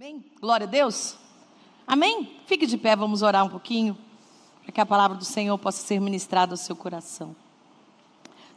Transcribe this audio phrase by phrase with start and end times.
[0.00, 0.24] Amém?
[0.40, 1.18] Glória a Deus.
[1.86, 2.40] Amém?
[2.46, 3.98] Fique de pé, vamos orar um pouquinho,
[4.62, 7.36] para que a palavra do Senhor possa ser ministrada ao seu coração.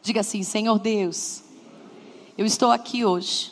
[0.02, 1.44] Diga assim: Senhor Deus,
[2.38, 3.52] eu estou aqui hoje,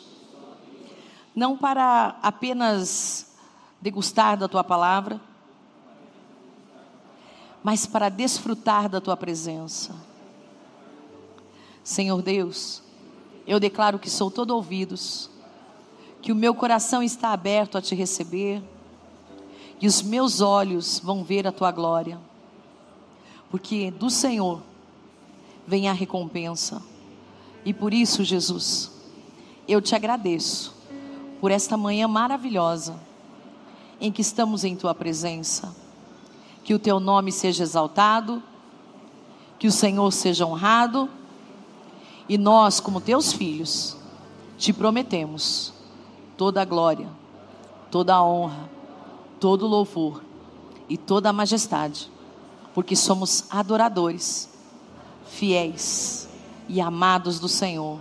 [1.36, 3.36] não para apenas
[3.78, 5.20] degustar da tua palavra,
[7.62, 9.94] mas para desfrutar da tua presença.
[11.84, 12.82] Senhor Deus,
[13.46, 15.28] eu declaro que sou todo ouvidos,
[16.22, 18.62] que o meu coração está aberto a te receber,
[19.80, 22.16] e os meus olhos vão ver a tua glória,
[23.50, 24.62] porque do Senhor
[25.66, 26.80] vem a recompensa,
[27.64, 28.92] e por isso, Jesus,
[29.66, 30.72] eu te agradeço
[31.40, 32.94] por esta manhã maravilhosa
[34.00, 35.74] em que estamos em tua presença,
[36.62, 38.40] que o teu nome seja exaltado,
[39.58, 41.10] que o Senhor seja honrado,
[42.28, 43.96] e nós, como teus filhos,
[44.56, 45.81] te prometemos
[46.42, 47.08] toda a glória,
[47.88, 48.68] toda a honra,
[49.38, 50.24] todo o louvor
[50.88, 52.10] e toda a majestade,
[52.74, 54.48] porque somos adoradores,
[55.24, 56.28] fiéis
[56.68, 58.00] e amados do Senhor.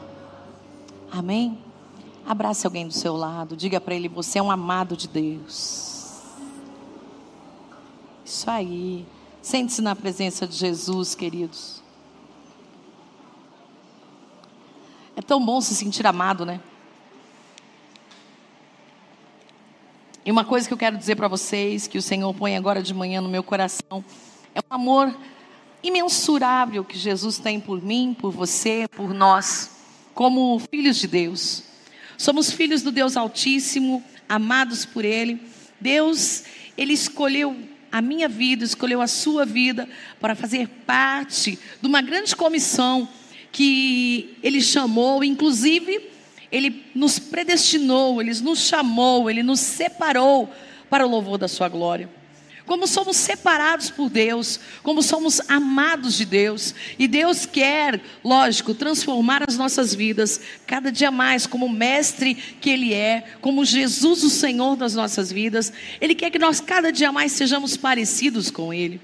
[1.12, 1.56] Amém?
[2.26, 6.20] Abrace alguém do seu lado, diga para ele: você é um amado de Deus.
[8.26, 9.06] Isso aí.
[9.40, 11.84] Sente-se na presença de Jesus, queridos.
[15.16, 16.60] É tão bom se sentir amado, né?
[20.24, 22.94] E uma coisa que eu quero dizer para vocês, que o Senhor põe agora de
[22.94, 24.06] manhã no meu coração,
[24.54, 25.18] é um amor
[25.82, 29.72] imensurável que Jesus tem por mim, por você, por nós,
[30.14, 31.64] como filhos de Deus.
[32.20, 35.42] Somos filhos do Deus Altíssimo, amados por Ele.
[35.80, 36.44] Deus,
[36.78, 37.58] Ele escolheu
[37.92, 43.10] a minha vida, escolheu a sua vida para fazer parte de uma grande comissão
[43.52, 46.11] que Ele chamou, inclusive
[46.52, 50.52] ele nos predestinou, Ele nos chamou, Ele nos separou
[50.90, 52.10] para o louvor da Sua glória.
[52.66, 59.44] Como somos separados por Deus, como somos amados de Deus, e Deus quer, lógico, transformar
[59.48, 64.76] as nossas vidas cada dia mais, como Mestre que Ele é, como Jesus, o Senhor
[64.76, 69.02] das nossas vidas, Ele quer que nós cada dia mais sejamos parecidos com Ele.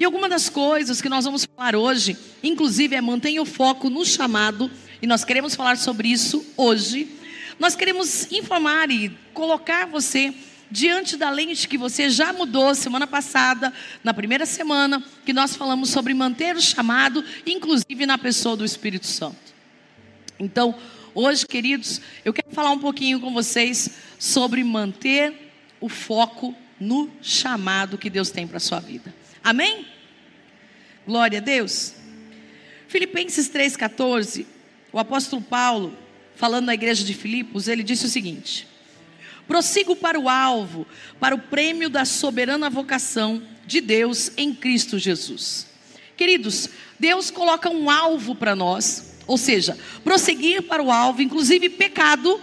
[0.00, 4.04] E alguma das coisas que nós vamos falar hoje, inclusive, é mantenha o foco no
[4.04, 4.70] chamado
[5.00, 7.08] e nós queremos falar sobre isso hoje.
[7.58, 10.34] Nós queremos informar e colocar você
[10.70, 13.72] diante da lente que você já mudou semana passada,
[14.04, 19.06] na primeira semana, que nós falamos sobre manter o chamado, inclusive na pessoa do Espírito
[19.06, 19.36] Santo.
[20.38, 20.74] Então,
[21.14, 27.98] hoje, queridos, eu quero falar um pouquinho com vocês sobre manter o foco no chamado
[27.98, 29.14] que Deus tem para a sua vida.
[29.42, 29.86] Amém?
[31.06, 31.94] Glória a Deus.
[32.88, 34.57] Filipenses 3,14
[34.98, 35.96] o apóstolo Paulo,
[36.34, 38.66] falando na igreja de Filipos, ele disse o seguinte:
[39.46, 40.86] Prossigo para o alvo,
[41.20, 45.68] para o prêmio da soberana vocação de Deus em Cristo Jesus.
[46.16, 52.40] Queridos, Deus coloca um alvo para nós, ou seja, prosseguir para o alvo, inclusive pecado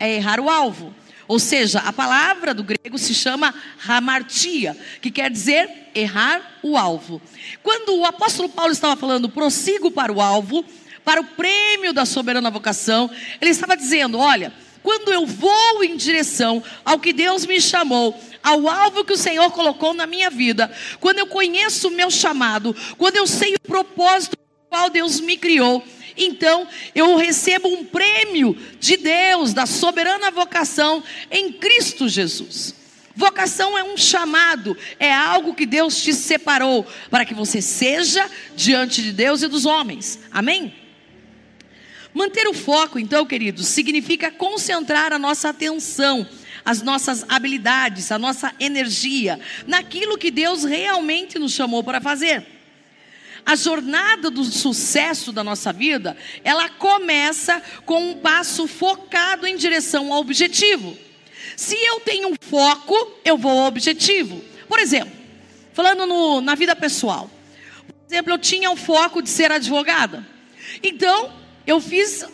[0.00, 0.94] é errar o alvo.
[1.26, 3.54] Ou seja, a palavra do grego se chama
[3.86, 7.20] hamartia, que quer dizer errar o alvo.
[7.62, 10.64] Quando o apóstolo Paulo estava falando prossigo para o alvo,
[11.08, 13.10] para o prêmio da soberana vocação,
[13.40, 14.52] ele estava dizendo: olha,
[14.82, 19.50] quando eu vou em direção ao que Deus me chamou, ao alvo que o Senhor
[19.52, 20.70] colocou na minha vida,
[21.00, 25.38] quando eu conheço o meu chamado, quando eu sei o propósito para qual Deus me
[25.38, 25.82] criou,
[26.14, 32.74] então eu recebo um prêmio de Deus, da soberana vocação em Cristo Jesus.
[33.16, 39.00] Vocação é um chamado, é algo que Deus te separou para que você seja diante
[39.00, 40.18] de Deus e dos homens.
[40.30, 40.86] Amém?
[42.14, 46.26] Manter o foco, então, queridos, significa concentrar a nossa atenção,
[46.64, 52.46] as nossas habilidades, a nossa energia naquilo que Deus realmente nos chamou para fazer.
[53.44, 60.12] A jornada do sucesso da nossa vida, ela começa com um passo focado em direção
[60.12, 60.96] ao objetivo.
[61.56, 62.94] Se eu tenho um foco,
[63.24, 64.44] eu vou ao objetivo.
[64.68, 65.12] Por exemplo,
[65.72, 67.30] falando no, na vida pessoal.
[67.86, 70.26] Por exemplo, eu tinha o foco de ser advogada.
[70.82, 71.32] Então,
[71.68, 72.24] eu fiz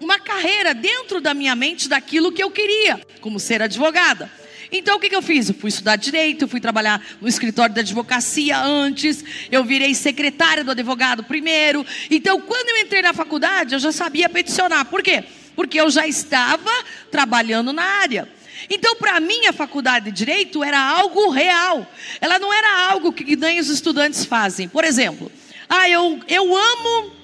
[0.00, 4.32] uma carreira dentro da minha mente daquilo que eu queria, como ser advogada.
[4.72, 5.50] Então o que, que eu fiz?
[5.50, 10.64] Eu fui estudar direito, eu fui trabalhar no escritório da advocacia antes, eu virei secretária
[10.64, 11.84] do advogado primeiro.
[12.10, 14.86] Então, quando eu entrei na faculdade, eu já sabia peticionar.
[14.86, 15.22] Por quê?
[15.54, 16.70] Porque eu já estava
[17.10, 18.26] trabalhando na área.
[18.70, 21.86] Então, para mim, a faculdade de direito era algo real.
[22.22, 24.66] Ela não era algo que nem os estudantes fazem.
[24.66, 25.30] Por exemplo,
[25.68, 27.17] ah, eu, eu amo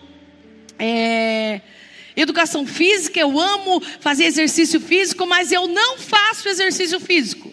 [0.78, 1.60] é,
[2.16, 7.52] Educação física, eu amo fazer exercício físico, mas eu não faço exercício físico.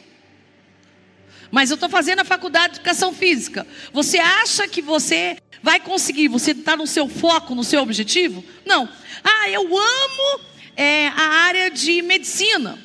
[1.49, 3.65] Mas eu estou fazendo a faculdade de educação física.
[3.91, 6.27] Você acha que você vai conseguir?
[6.27, 8.43] Você está no seu foco, no seu objetivo?
[8.63, 8.87] Não.
[9.23, 10.41] Ah, eu amo
[10.77, 12.77] é, a área de medicina.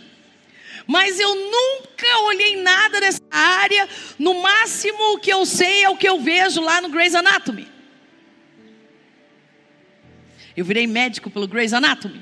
[0.86, 3.86] Mas eu nunca olhei nada nessa área.
[4.18, 7.75] No máximo o que eu sei é o que eu vejo lá no Grey's Anatomy.
[10.56, 12.20] Eu virei médico pelo Grey's Anatomy.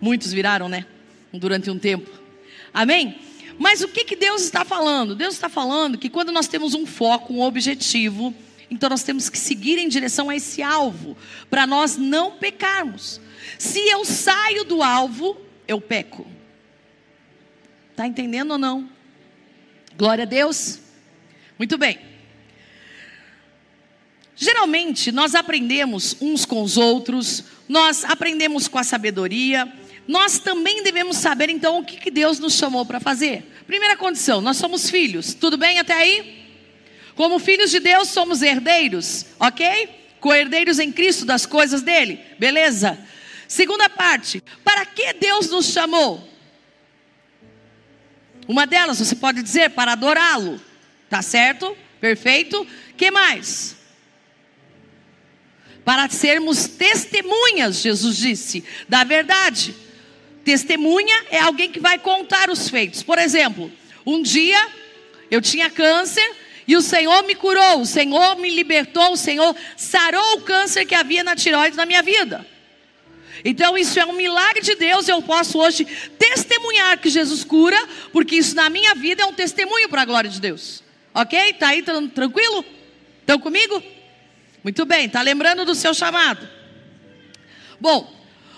[0.00, 0.86] Muitos viraram, né?
[1.32, 2.10] Durante um tempo.
[2.72, 3.18] Amém?
[3.58, 5.14] Mas o que, que Deus está falando?
[5.14, 8.34] Deus está falando que quando nós temos um foco, um objetivo,
[8.70, 11.16] então nós temos que seguir em direção a esse alvo,
[11.48, 13.20] para nós não pecarmos.
[13.58, 16.26] Se eu saio do alvo, eu peco.
[17.90, 18.90] Está entendendo ou não?
[19.96, 20.80] Glória a Deus.
[21.58, 21.98] Muito bem.
[24.36, 29.66] Geralmente nós aprendemos uns com os outros, nós aprendemos com a sabedoria,
[30.06, 33.50] nós também devemos saber então o que, que Deus nos chamou para fazer.
[33.66, 36.44] Primeira condição, nós somos filhos, tudo bem até aí?
[37.14, 39.88] Como filhos de Deus, somos herdeiros, ok?
[40.20, 42.98] Co-herdeiros em Cristo das coisas dele, beleza?
[43.48, 46.28] Segunda parte, para que Deus nos chamou?
[48.46, 50.60] Uma delas você pode dizer para adorá-lo,
[51.08, 51.76] tá certo?
[52.00, 52.66] Perfeito.
[52.96, 53.75] Que mais?
[55.86, 59.72] Para sermos testemunhas, Jesus disse, da verdade.
[60.44, 63.04] Testemunha é alguém que vai contar os feitos.
[63.04, 63.70] Por exemplo,
[64.04, 64.66] um dia
[65.30, 66.28] eu tinha câncer
[66.66, 70.94] e o Senhor me curou, o Senhor me libertou, o Senhor sarou o câncer que
[70.94, 72.44] havia na tiroide na minha vida.
[73.44, 75.86] Então isso é um milagre de Deus, eu posso hoje
[76.18, 77.80] testemunhar que Jesus cura,
[78.12, 80.82] porque isso na minha vida é um testemunho para a glória de Deus.
[81.14, 81.38] Ok?
[81.50, 82.64] Está aí tranquilo?
[83.20, 83.80] Estão comigo?
[84.66, 86.44] Muito bem, está lembrando do seu chamado.
[87.80, 88.12] Bom,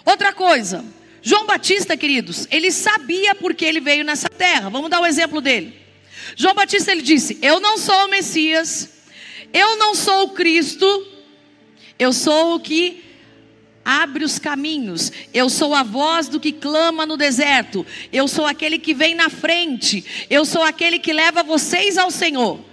[0.07, 0.83] outra coisa.
[1.21, 4.71] João Batista, queridos, ele sabia porque ele veio nessa terra.
[4.71, 5.79] Vamos dar o um exemplo dele.
[6.35, 8.89] João Batista ele disse: Eu não sou o Messias,
[9.53, 11.07] eu não sou o Cristo,
[11.99, 13.05] eu sou o que
[13.85, 15.13] abre os caminhos.
[15.35, 17.85] Eu sou a voz do que clama no deserto.
[18.11, 20.27] Eu sou aquele que vem na frente.
[20.31, 22.67] Eu sou aquele que leva vocês ao Senhor.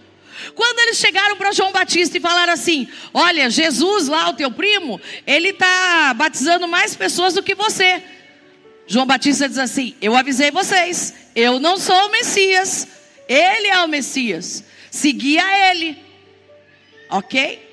[0.54, 5.00] Quando eles chegaram para João Batista e falaram assim: Olha, Jesus lá, o teu primo,
[5.26, 8.04] ele está batizando mais pessoas do que você.
[8.88, 12.88] João Batista diz assim: Eu avisei vocês, eu não sou o Messias,
[13.28, 14.64] ele é o Messias.
[14.92, 15.98] Seguia ele,
[17.10, 17.66] ok?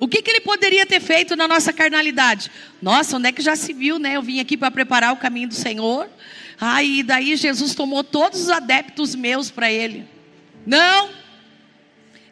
[0.00, 2.50] O que, que ele poderia ter feito na nossa carnalidade?
[2.82, 4.16] Nossa, onde é que já se viu, né?
[4.16, 6.08] Eu vim aqui para preparar o caminho do Senhor.
[6.60, 10.06] Aí ah, daí Jesus tomou todos os adeptos meus para ele.
[10.66, 11.10] Não,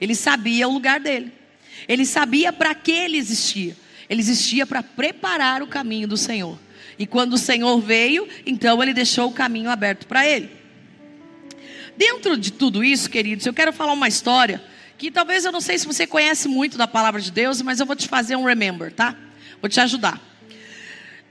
[0.03, 1.33] ele sabia o lugar dele.
[1.87, 3.77] Ele sabia para que ele existia.
[4.11, 6.59] Ele existia para preparar o caminho do Senhor.
[6.99, 10.51] E quando o Senhor veio, então ele deixou o caminho aberto para ele.
[11.97, 14.61] Dentro de tudo isso, queridos, eu quero falar uma história
[14.99, 17.87] que talvez eu não sei se você conhece muito da palavra de Deus, mas eu
[17.87, 19.17] vou te fazer um remember, tá?
[19.61, 20.21] Vou te ajudar.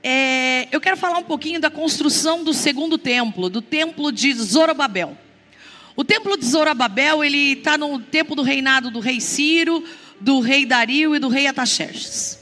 [0.02, 5.14] É, eu quero falar um pouquinho da construção do segundo templo, do templo de Zorobabel.
[5.94, 9.84] O templo de Zorobabel, ele está no tempo do reinado do rei Ciro,
[10.20, 12.38] do rei Dario e do rei Ataxerxes.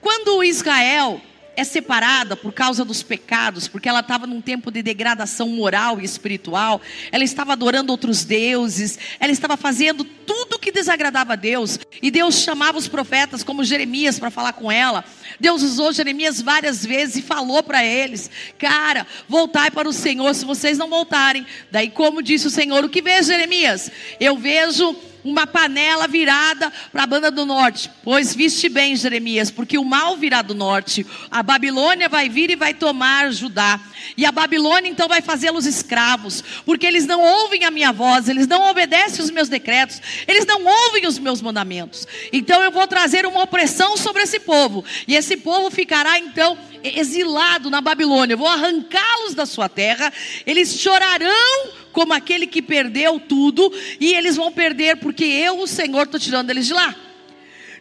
[0.00, 1.20] Quando Israel
[1.60, 6.04] é separada por causa dos pecados, porque ela estava num tempo de degradação moral e
[6.04, 6.80] espiritual,
[7.12, 12.36] ela estava adorando outros deuses, ela estava fazendo tudo que desagradava a Deus, e Deus
[12.36, 15.04] chamava os profetas como Jeremias para falar com ela.
[15.38, 20.44] Deus usou Jeremias várias vezes e falou para eles: Cara, voltai para o Senhor se
[20.44, 21.46] vocês não voltarem.
[21.70, 23.90] Daí, como disse o Senhor, o que vê Jeremias?
[24.18, 27.90] Eu vejo uma panela virada para a banda do norte.
[28.02, 31.06] Pois viste bem, Jeremias, porque o mal virá do norte.
[31.30, 33.80] A Babilônia vai vir e vai tomar Judá.
[34.16, 38.46] E a Babilônia então vai fazê-los escravos, porque eles não ouvem a minha voz, eles
[38.46, 42.06] não obedecem os meus decretos, eles não ouvem os meus mandamentos.
[42.32, 47.70] Então eu vou trazer uma opressão sobre esse povo, e esse povo ficará então exilado
[47.70, 48.34] na Babilônia.
[48.34, 50.12] Eu vou arrancá-los da sua terra,
[50.46, 56.04] eles chorarão como aquele que perdeu tudo, e eles vão perder porque eu, o Senhor,
[56.04, 56.94] estou tirando eles de lá.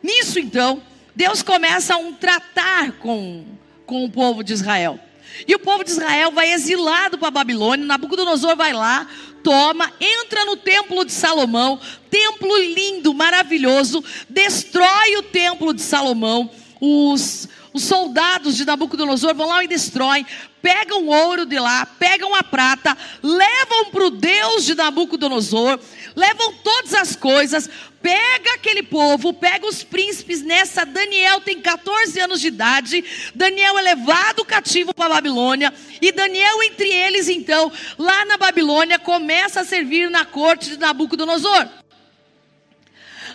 [0.01, 0.81] Nisso então,
[1.15, 3.45] Deus começa um tratar com,
[3.85, 4.99] com o povo de Israel.
[5.47, 7.85] E o povo de Israel vai exilado para a Babilônia.
[7.85, 9.07] Nabucodonosor vai lá,
[9.43, 16.49] toma, entra no templo de Salomão, templo lindo, maravilhoso, destrói o templo de Salomão.
[16.81, 20.25] Os, os soldados de Nabucodonosor vão lá e destroem,
[20.61, 25.79] pegam o ouro de lá, pegam a prata, levam para o Deus de Nabucodonosor,
[26.15, 27.69] levam todas as coisas,
[28.01, 30.41] pega aquele povo, pega os príncipes.
[30.41, 33.03] Nessa, Daniel tem 14 anos de idade.
[33.35, 35.73] Daniel é levado cativo para a Babilônia.
[36.01, 41.67] E Daniel, entre eles, então, lá na Babilônia, começa a servir na corte de Nabucodonosor.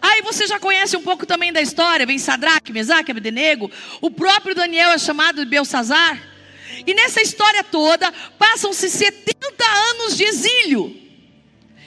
[0.06, 3.70] Aí você já conhece um pouco também da história, vem Sadraque, Mesaque, Abdenego,
[4.02, 6.22] o próprio Daniel é chamado de Belsazar.
[6.86, 10.94] E nessa história toda, passam-se 70 anos de exílio.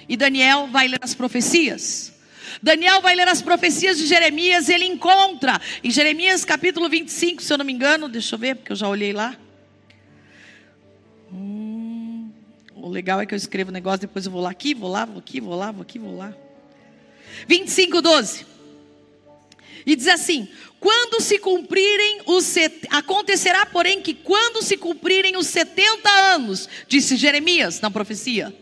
[0.09, 2.11] E Daniel vai ler as profecias.
[2.59, 7.59] Daniel vai ler as profecias de Jeremias, ele encontra em Jeremias capítulo 25, se eu
[7.59, 9.37] não me engano, deixa eu ver, porque eu já olhei lá.
[11.31, 12.31] Hum,
[12.73, 15.05] o legal é que eu escrevo o negócio, depois eu vou lá aqui, vou lá,
[15.05, 16.33] vou aqui, vou lá, vou aqui, vou lá.
[17.45, 18.45] 25, 12.
[19.85, 20.47] E diz assim:
[20.79, 22.87] quando se cumprirem os set...
[22.89, 28.55] acontecerá, porém, que quando se cumprirem os 70 anos, disse Jeremias na profecia,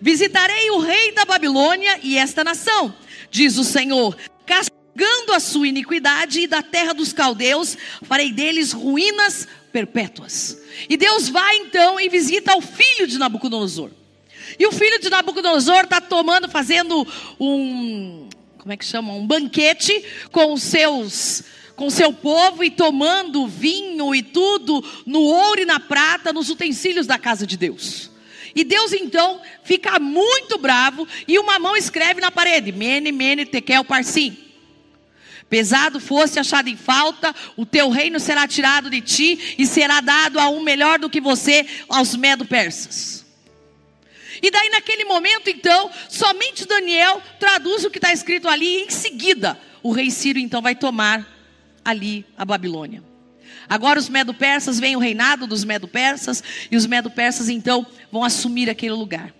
[0.00, 2.94] visitarei o rei da Babilônia e esta nação,
[3.30, 4.16] diz o Senhor,
[4.46, 10.58] castigando a sua iniquidade e da terra dos caldeus, farei deles ruínas perpétuas.
[10.88, 13.90] E Deus vai então e visita o filho de Nabucodonosor.
[14.58, 17.06] E o filho de Nabucodonosor está tomando, fazendo
[17.40, 18.28] um,
[18.58, 19.12] como é que chama?
[19.12, 21.42] Um banquete com os seus
[21.74, 27.06] com seu povo e tomando vinho e tudo no ouro e na prata, nos utensílios
[27.06, 28.10] da casa de Deus.
[28.52, 33.84] E Deus então fica muito bravo e uma mão escreve na parede: Mene, Mene, Tekel,
[33.84, 34.36] Parsim.
[35.48, 40.38] Pesado fosse achado em falta, o teu reino será tirado de ti e será dado
[40.38, 43.17] a um melhor do que você, aos medo-persas.
[44.42, 48.90] E daí, naquele momento, então, somente Daniel traduz o que está escrito ali, e em
[48.90, 51.26] seguida, o rei Ciro então vai tomar
[51.84, 53.02] ali a Babilônia.
[53.68, 58.94] Agora os medo-persas vem o reinado dos medo-persas, e os medo-persas então vão assumir aquele
[58.94, 59.34] lugar.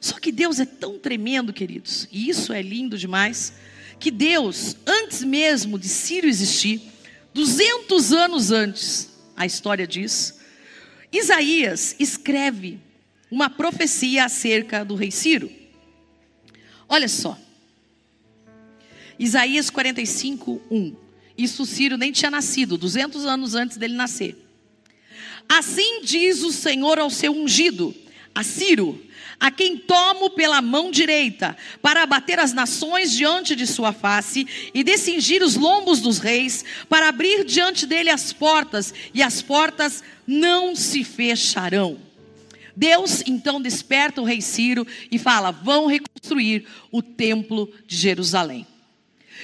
[0.00, 3.54] Só que Deus é tão tremendo, queridos, e isso é lindo demais,
[3.98, 6.80] que Deus, antes mesmo de Ciro existir,
[7.34, 10.38] 200 anos antes, a história diz,
[11.12, 12.80] Isaías escreve
[13.30, 15.50] uma profecia acerca do rei Ciro.
[16.88, 17.38] Olha só.
[19.18, 20.96] Isaías 45, 1.
[21.36, 24.36] Isso Ciro nem tinha nascido, 200 anos antes dele nascer.
[25.48, 27.94] Assim diz o Senhor ao seu ungido,
[28.34, 29.02] a Ciro,
[29.38, 34.82] a quem tomo pela mão direita, para abater as nações diante de sua face e
[34.82, 40.74] descingir os lombos dos reis, para abrir diante dele as portas, e as portas não
[40.74, 42.05] se fecharão.
[42.76, 48.66] Deus então desperta o rei Ciro e fala: vão reconstruir o templo de Jerusalém.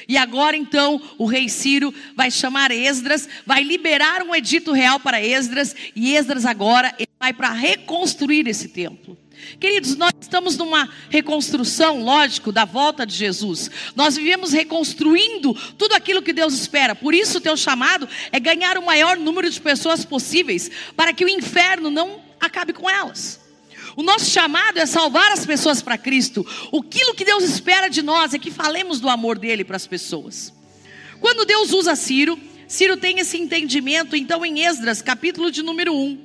[0.09, 5.23] E agora então o rei Ciro vai chamar Esdras, vai liberar um edito real para
[5.23, 9.17] Esdras, e Esdras agora vai para reconstruir esse templo.
[9.59, 13.71] Queridos, nós estamos numa reconstrução, lógico, da volta de Jesus.
[13.97, 16.95] Nós vivemos reconstruindo tudo aquilo que Deus espera.
[16.95, 21.25] Por isso, o teu chamado é ganhar o maior número de pessoas possíveis, para que
[21.25, 23.41] o inferno não acabe com elas.
[23.97, 26.47] O nosso chamado é salvar as pessoas para Cristo.
[26.67, 30.53] Aquilo que Deus espera de nós é que falemos do amor dele para as pessoas.
[31.21, 36.19] Quando Deus usa Ciro, Ciro tem esse entendimento, então em Esdras, capítulo de número 1,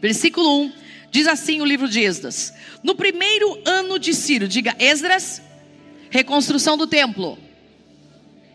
[0.00, 0.72] versículo 1,
[1.10, 5.42] diz assim o livro de Esdras: No primeiro ano de Ciro, diga Esdras,
[6.08, 7.36] reconstrução do templo.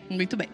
[0.10, 0.50] Muito bem.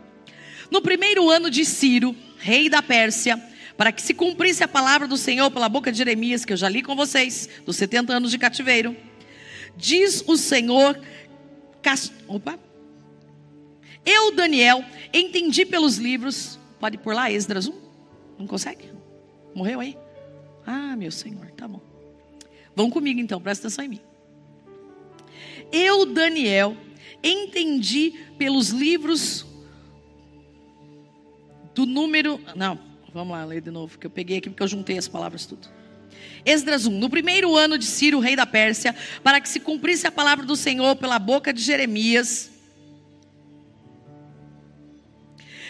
[0.71, 3.41] No primeiro ano de Ciro, rei da Pérsia,
[3.79, 6.67] para que se cumprisse a palavra do Senhor pela boca de Jeremias, que eu já
[6.67, 8.93] li com vocês, dos 70 anos de cativeiro.
[9.77, 10.99] Diz o Senhor,
[12.27, 12.59] opa,
[14.05, 14.83] eu, Daniel,
[15.13, 17.73] entendi pelos livros, pode por lá, Esdras 1,
[18.37, 18.83] não consegue?
[19.55, 19.97] Morreu aí?
[20.65, 21.79] Ah, meu Senhor, tá bom.
[22.75, 24.01] Vão comigo então, presta atenção em mim.
[25.71, 26.75] Eu, Daniel,
[27.23, 29.45] entendi pelos livros
[31.73, 34.97] do número, não, Vamos lá, ler de novo, que eu peguei aqui porque eu juntei
[34.97, 35.67] as palavras tudo.
[36.45, 36.91] Esdras 1.
[36.91, 40.55] No primeiro ano de Ciro, rei da Pérsia, para que se cumprisse a palavra do
[40.55, 42.51] Senhor pela boca de Jeremias,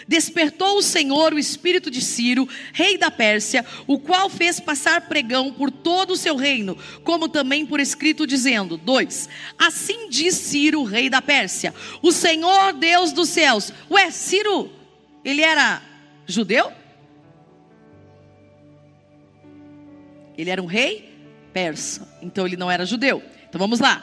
[0.06, 5.52] despertou o Senhor o espírito de Ciro, rei da Pérsia, o qual fez passar pregão
[5.52, 9.28] por todo o seu reino, como também por escrito dizendo: 2.
[9.56, 13.72] Assim diz Ciro, rei da Pérsia: O Senhor Deus dos céus.
[13.90, 14.70] Ué, Ciro,
[15.24, 15.80] ele era
[16.26, 16.79] judeu?
[20.40, 21.10] Ele era um rei
[21.52, 23.22] persa, então ele não era judeu.
[23.48, 24.02] Então vamos lá.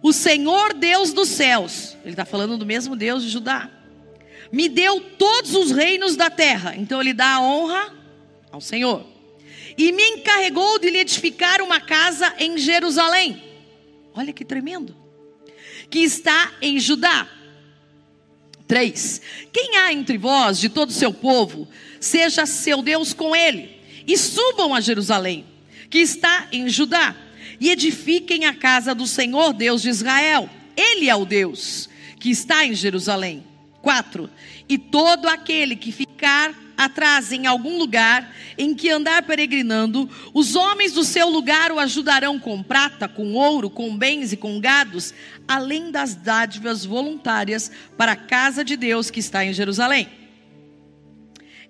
[0.00, 3.68] O Senhor Deus dos céus, ele está falando do mesmo Deus de Judá,
[4.52, 6.76] me deu todos os reinos da terra.
[6.76, 7.92] Então ele dá a honra
[8.52, 9.04] ao Senhor.
[9.76, 13.40] e me encarregou de lhe edificar uma casa em Jerusalém.
[14.12, 14.96] Olha que tremendo.
[15.88, 17.28] Que está em Judá.
[18.66, 19.22] 3.
[19.52, 21.68] Quem há entre vós, de todo o seu povo,
[22.00, 23.77] seja seu Deus com ele,
[24.08, 25.44] e subam a Jerusalém,
[25.90, 27.14] que está em Judá,
[27.60, 30.48] e edifiquem a casa do Senhor, Deus de Israel.
[30.74, 33.44] Ele é o Deus que está em Jerusalém.
[33.82, 34.30] 4.
[34.66, 40.92] E todo aquele que ficar atrás em algum lugar em que andar peregrinando, os homens
[40.92, 45.12] do seu lugar o ajudarão com prata, com ouro, com bens e com gados,
[45.46, 50.08] além das dádivas voluntárias para a casa de Deus que está em Jerusalém.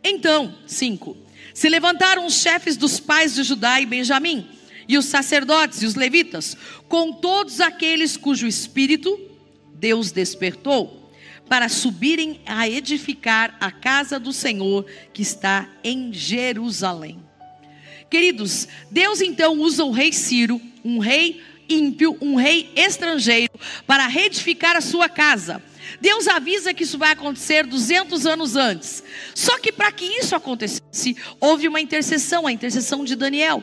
[0.04, 1.27] Então, 5.
[1.58, 4.46] Se levantaram os chefes dos pais de Judá e Benjamim,
[4.86, 6.56] e os sacerdotes e os levitas,
[6.88, 9.20] com todos aqueles cujo espírito
[9.74, 11.10] Deus despertou
[11.48, 17.18] para subirem a edificar a casa do Senhor que está em Jerusalém.
[18.08, 23.52] Queridos, Deus então usa o rei Ciro, um rei ímpio, um rei estrangeiro,
[23.84, 25.60] para reedificar a sua casa.
[26.00, 29.02] Deus avisa que isso vai acontecer 200 anos antes.
[29.34, 33.62] Só que para que isso acontecesse, houve uma intercessão, a intercessão de Daniel.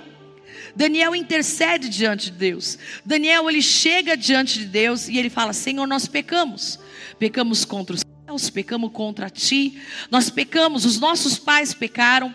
[0.76, 2.78] Daniel intercede diante de Deus.
[3.06, 6.80] Daniel ele chega diante de Deus e ele fala: Senhor, nós pecamos
[7.20, 12.34] pecamos contra os céus, pecamos contra ti, nós pecamos, os nossos pais pecaram.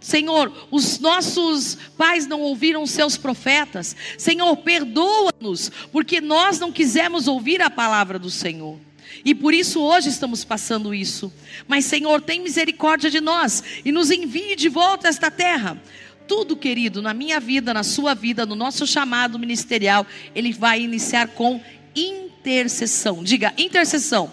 [0.00, 3.96] Senhor, os nossos pais não ouviram os seus profetas.
[4.16, 8.78] Senhor, perdoa-nos, porque nós não quisemos ouvir a palavra do Senhor.
[9.24, 11.32] E por isso hoje estamos passando isso.
[11.66, 15.80] Mas, Senhor, tem misericórdia de nós e nos envie de volta a esta terra.
[16.26, 21.28] Tudo, querido, na minha vida, na sua vida, no nosso chamado ministerial, ele vai iniciar
[21.28, 21.60] com
[21.94, 23.24] intercessão.
[23.24, 24.32] Diga, intercessão.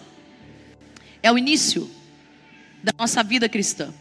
[1.23, 1.89] É o início
[2.83, 3.93] da nossa vida cristã.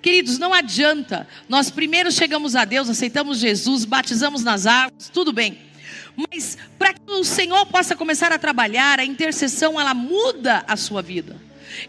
[0.00, 1.28] Queridos, não adianta.
[1.48, 5.71] Nós primeiro chegamos a Deus, aceitamos Jesus, batizamos nas águas, tudo bem.
[6.16, 11.02] Mas para que o Senhor possa começar a trabalhar, a intercessão ela muda a sua
[11.02, 11.36] vida.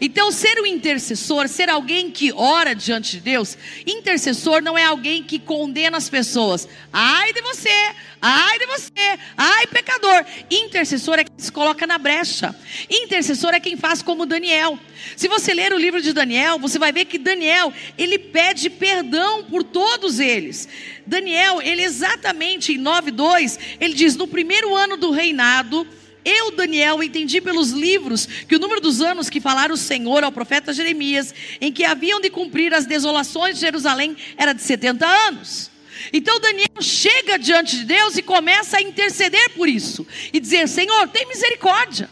[0.00, 5.22] Então, ser um intercessor, ser alguém que ora diante de Deus, intercessor não é alguém
[5.22, 6.68] que condena as pessoas.
[6.92, 10.24] Ai de você, ai de você, ai pecador.
[10.50, 12.54] Intercessor é quem se coloca na brecha.
[12.88, 14.78] Intercessor é quem faz como Daniel.
[15.16, 19.44] Se você ler o livro de Daniel, você vai ver que Daniel, ele pede perdão
[19.44, 20.68] por todos eles.
[21.06, 25.86] Daniel, ele exatamente em 9:2, ele diz: "No primeiro ano do reinado,
[26.24, 30.32] eu, Daniel, entendi pelos livros que o número dos anos que falaram o Senhor ao
[30.32, 35.70] profeta Jeremias, em que haviam de cumprir as desolações de Jerusalém, era de 70 anos.
[36.12, 41.08] Então Daniel chega diante de Deus e começa a interceder por isso e dizer: Senhor,
[41.08, 42.10] tem misericórdia.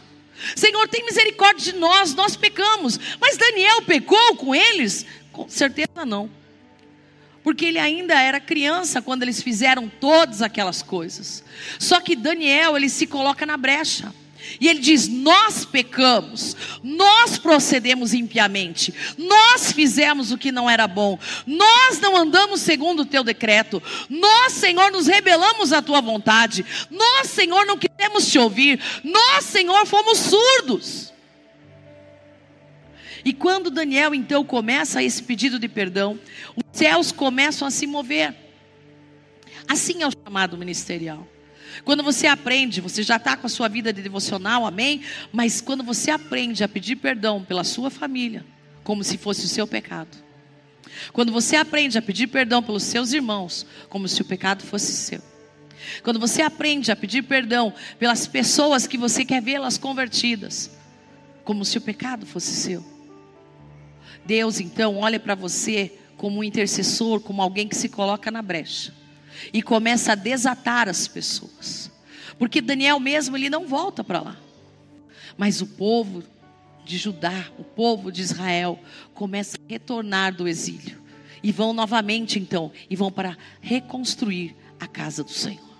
[0.55, 2.99] Senhor, tem misericórdia de nós, nós pecamos.
[3.19, 5.05] Mas Daniel pecou com eles?
[5.31, 6.42] Com certeza não
[7.43, 11.43] porque ele ainda era criança quando eles fizeram todas aquelas coisas.
[11.77, 14.13] Só que Daniel, ele se coloca na brecha.
[14.59, 21.17] E ele diz: Nós pecamos, nós procedemos impiamente, nós fizemos o que não era bom,
[21.47, 27.29] nós não andamos segundo o teu decreto, nós, Senhor, nos rebelamos à tua vontade, nós,
[27.29, 31.12] Senhor, não queremos te ouvir, nós, Senhor, fomos surdos.
[33.25, 36.19] E quando Daniel então começa esse pedido de perdão,
[36.55, 38.35] os céus começam a se mover.
[39.67, 41.27] Assim é o chamado ministerial.
[41.83, 45.01] Quando você aprende, você já está com a sua vida de devocional, amém?
[45.31, 48.45] Mas quando você aprende a pedir perdão pela sua família,
[48.83, 50.17] como se fosse o seu pecado.
[51.11, 55.21] Quando você aprende a pedir perdão pelos seus irmãos, como se o pecado fosse seu.
[56.03, 60.69] Quando você aprende a pedir perdão pelas pessoas que você quer vê-las convertidas,
[61.43, 62.85] como se o pecado fosse seu.
[64.25, 68.93] Deus então olha para você como um intercessor, como alguém que se coloca na brecha
[69.51, 71.91] e começa a desatar as pessoas.
[72.37, 74.37] Porque Daniel mesmo ele não volta para lá.
[75.37, 76.23] Mas o povo
[76.85, 78.79] de Judá, o povo de Israel
[79.13, 81.01] começa a retornar do exílio
[81.41, 85.73] e vão novamente então e vão para reconstruir a casa do Senhor.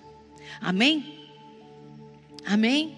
[0.60, 1.20] Amém?
[2.46, 2.98] Amém?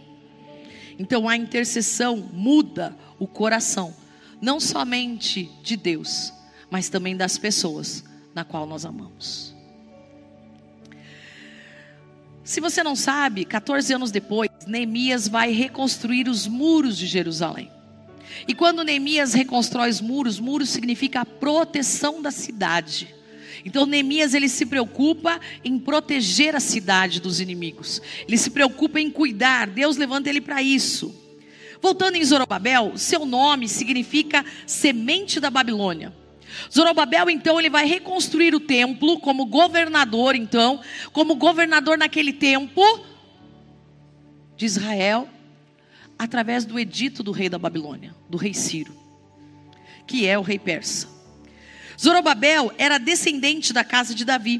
[0.97, 3.93] Então a intercessão muda o coração
[4.45, 6.31] não somente de Deus,
[6.69, 8.03] mas também das pessoas
[8.35, 9.55] na qual nós amamos.
[12.43, 17.71] Se você não sabe, 14 anos depois, Neemias vai reconstruir os muros de Jerusalém.
[18.47, 23.15] E quando Neemias reconstrói os muros, muros significa a proteção da cidade.
[23.65, 27.99] Então Neemias ele se preocupa em proteger a cidade dos inimigos.
[28.27, 29.65] Ele se preocupa em cuidar.
[29.65, 31.24] Deus levanta ele para isso.
[31.85, 36.11] Voltando em Zorobabel, seu nome significa semente da Babilônia.
[36.73, 40.81] Zorobabel, então, ele vai reconstruir o templo como governador, então,
[41.13, 42.81] como governador naquele tempo
[44.57, 45.29] de Israel,
[46.17, 48.97] através do edito do rei da Babilônia, do rei Ciro,
[50.07, 51.07] que é o rei persa.
[52.01, 54.59] Zorobabel era descendente da casa de Davi.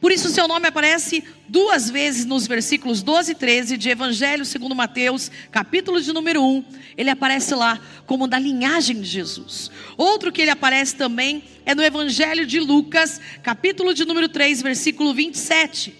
[0.00, 4.72] Por isso seu nome aparece duas vezes nos versículos 12 e 13 de Evangelho segundo
[4.72, 6.64] Mateus, capítulo de número 1.
[6.96, 9.68] Ele aparece lá como da linhagem de Jesus.
[9.96, 15.12] Outro que ele aparece também é no Evangelho de Lucas, capítulo de número 3, versículo
[15.12, 15.92] 27.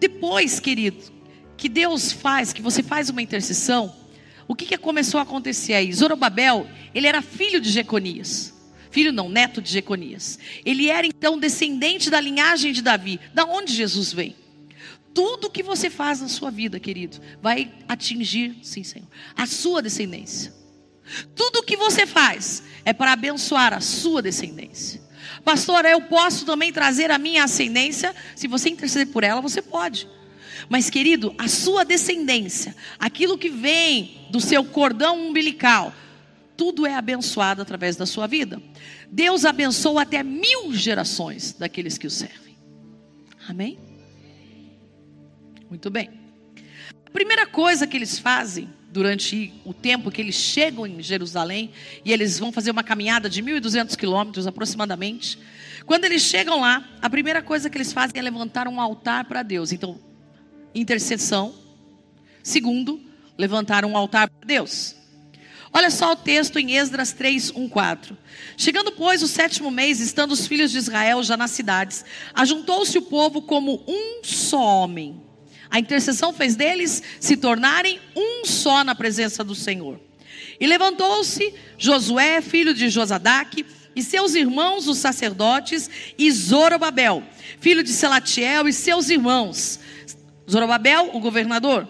[0.00, 1.12] Depois, querido,
[1.58, 3.94] que Deus faz, que você faz uma intercessão,
[4.48, 5.92] o que, que começou a acontecer aí?
[5.92, 8.58] Zorobabel, ele era filho de Jeconias.
[8.90, 10.38] Filho não, neto de Jeconias.
[10.64, 13.20] Ele era então descendente da linhagem de Davi.
[13.32, 14.34] Da onde Jesus vem?
[15.14, 20.52] Tudo que você faz na sua vida, querido, vai atingir, sim, Senhor, a sua descendência.
[21.34, 25.00] Tudo que você faz é para abençoar a sua descendência.
[25.44, 28.14] Pastor, eu posso também trazer a minha ascendência.
[28.36, 30.08] Se você interceder por ela, você pode.
[30.68, 35.92] Mas, querido, a sua descendência, aquilo que vem do seu cordão umbilical,
[36.60, 38.60] tudo é abençoado através da sua vida.
[39.10, 42.54] Deus abençoa até mil gerações daqueles que o servem.
[43.48, 43.78] Amém?
[45.70, 46.10] Muito bem.
[47.06, 51.70] A primeira coisa que eles fazem durante o tempo que eles chegam em Jerusalém,
[52.04, 55.38] e eles vão fazer uma caminhada de 1.200 quilômetros aproximadamente.
[55.86, 59.42] Quando eles chegam lá, a primeira coisa que eles fazem é levantar um altar para
[59.42, 59.72] Deus.
[59.72, 59.98] Então,
[60.74, 61.54] intercessão.
[62.42, 63.00] Segundo,
[63.38, 64.99] levantar um altar para Deus.
[65.72, 68.18] Olha só o texto em Esdras 3, 1, 4.
[68.56, 72.04] Chegando, pois, o sétimo mês, estando os filhos de Israel já nas cidades,
[72.34, 75.22] ajuntou-se o povo como um só homem.
[75.70, 80.00] A intercessão fez deles se tornarem um só na presença do Senhor.
[80.58, 87.22] E levantou-se Josué, filho de Josadaque, e seus irmãos, os sacerdotes, e Zorobabel,
[87.60, 89.78] filho de Selatiel, e seus irmãos.
[90.50, 91.86] Zorobabel, o governador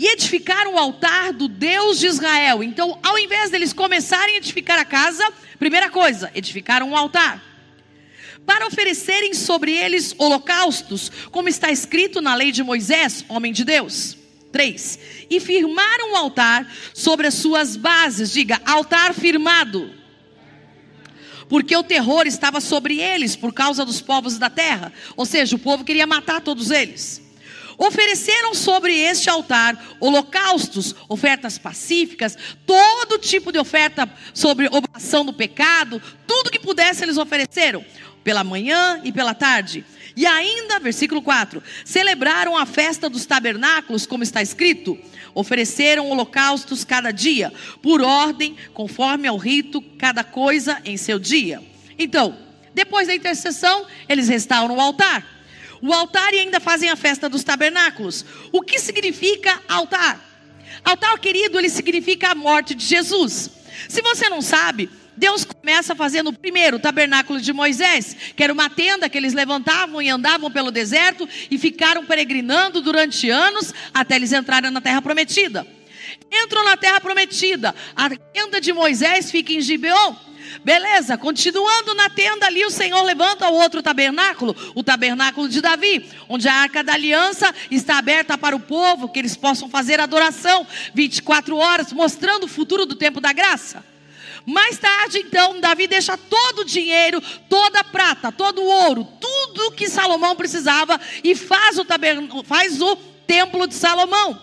[0.00, 2.62] e edificaram o altar do Deus de Israel.
[2.62, 7.44] Então, ao invés deles começarem a edificar a casa, primeira coisa, edificaram um altar.
[8.46, 14.16] Para oferecerem sobre eles holocaustos, como está escrito na lei de Moisés, homem de Deus.
[14.50, 14.98] 3.
[15.28, 19.92] E firmaram o altar sobre as suas bases, diga, altar firmado.
[21.46, 24.94] Porque o terror estava sobre eles por causa dos povos da terra.
[25.14, 27.29] Ou seja, o povo queria matar todos eles.
[27.80, 36.00] Ofereceram sobre este altar holocaustos, ofertas pacíficas, todo tipo de oferta sobre oblação do pecado,
[36.26, 37.82] tudo que pudesse eles ofereceram,
[38.22, 39.82] pela manhã e pela tarde.
[40.14, 44.98] E ainda, versículo 4: celebraram a festa dos tabernáculos, como está escrito,
[45.34, 47.50] ofereceram holocaustos cada dia,
[47.82, 51.62] por ordem, conforme ao rito, cada coisa em seu dia.
[51.98, 52.36] Então,
[52.74, 55.39] depois da intercessão, eles restauram o altar
[55.82, 58.24] o altar e ainda fazem a festa dos tabernáculos.
[58.52, 60.20] O que significa altar?
[60.84, 63.50] Altar, querido, ele significa a morte de Jesus.
[63.88, 68.70] Se você não sabe, Deus começa fazendo primeiro o tabernáculo de Moisés, que era uma
[68.70, 74.32] tenda que eles levantavam e andavam pelo deserto e ficaram peregrinando durante anos até eles
[74.32, 75.66] entrarem na terra prometida.
[76.32, 80.14] Entram na terra prometida, a tenda de Moisés fica em Gibeon.
[80.62, 86.10] Beleza, continuando na tenda ali, o Senhor levanta o outro tabernáculo, o tabernáculo de Davi,
[86.28, 90.66] onde a arca da aliança está aberta para o povo, que eles possam fazer adoração
[90.92, 93.82] 24 horas, mostrando o futuro do tempo da graça.
[94.44, 99.72] Mais tarde, então, Davi deixa todo o dinheiro, toda a prata, todo o ouro, tudo
[99.72, 101.86] que Salomão precisava e faz o,
[102.44, 102.96] faz o
[103.26, 104.38] templo de Salomão.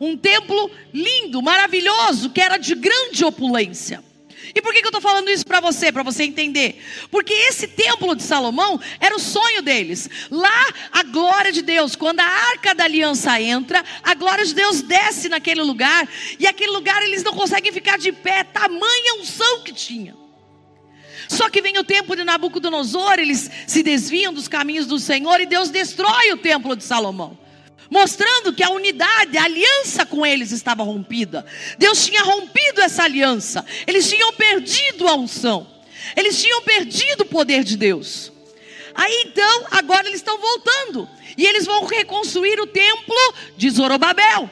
[0.00, 4.07] Um templo lindo, maravilhoso, que era de grande opulência.
[4.54, 5.90] E por que, que eu estou falando isso para você?
[5.92, 6.82] Para você entender.
[7.10, 10.08] Porque esse templo de Salomão era o sonho deles.
[10.30, 14.82] Lá, a glória de Deus, quando a arca da aliança entra, a glória de Deus
[14.82, 16.08] desce naquele lugar.
[16.38, 20.16] E aquele lugar eles não conseguem ficar de pé, tamanha unção que tinha.
[21.28, 25.46] Só que vem o tempo de Nabucodonosor, eles se desviam dos caminhos do Senhor e
[25.46, 27.38] Deus destrói o templo de Salomão
[27.90, 31.44] mostrando que a unidade, a aliança com eles estava rompida.
[31.78, 33.64] Deus tinha rompido essa aliança.
[33.86, 35.66] Eles tinham perdido a unção.
[36.16, 38.32] Eles tinham perdido o poder de Deus.
[38.94, 41.08] Aí então, agora eles estão voltando.
[41.36, 44.50] E eles vão reconstruir o templo de Zorobabel.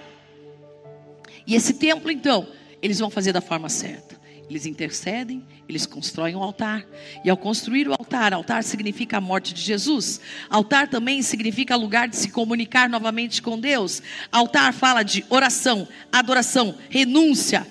[1.47, 2.47] E esse templo, então,
[2.81, 4.06] eles vão fazer da forma certa.
[4.49, 6.85] Eles intercedem, eles constroem um altar.
[7.25, 10.21] E ao construir o altar, altar significa a morte de Jesus.
[10.49, 14.01] Altar também significa lugar de se comunicar novamente com Deus.
[14.31, 17.67] Altar fala de oração, adoração, renúncia.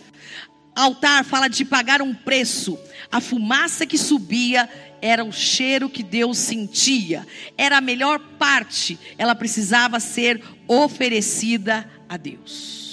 [0.76, 2.78] Altar fala de pagar um preço.
[3.10, 4.70] A fumaça que subia
[5.02, 7.26] era o cheiro que Deus sentia.
[7.58, 9.00] Era a melhor parte.
[9.18, 12.85] Ela precisava ser oferecida a Deus.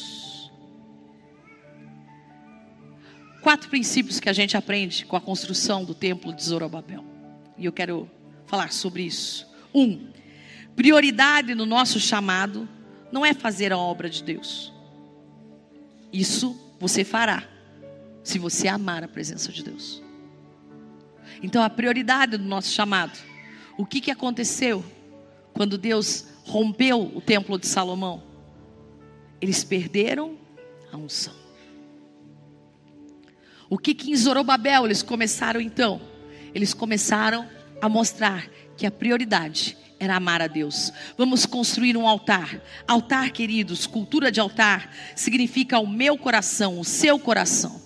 [3.42, 7.04] Quatro princípios que a gente aprende com a construção do templo de Zorobabel.
[7.58, 8.08] E eu quero
[8.46, 9.48] falar sobre isso.
[9.74, 10.08] Um,
[10.76, 12.68] prioridade no nosso chamado
[13.10, 14.72] não é fazer a obra de Deus.
[16.12, 17.42] Isso você fará
[18.22, 20.00] se você amar a presença de Deus.
[21.42, 23.18] Então a prioridade do nosso chamado,
[23.76, 24.84] o que, que aconteceu
[25.52, 28.22] quando Deus rompeu o templo de Salomão?
[29.40, 30.38] Eles perderam
[30.92, 31.41] a unção.
[33.72, 35.98] O que, que em Zorobabel eles começaram então?
[36.54, 37.48] Eles começaram
[37.80, 40.92] a mostrar que a prioridade era amar a Deus.
[41.16, 42.60] Vamos construir um altar.
[42.86, 47.80] Altar, queridos, cultura de altar significa o meu coração, o seu coração.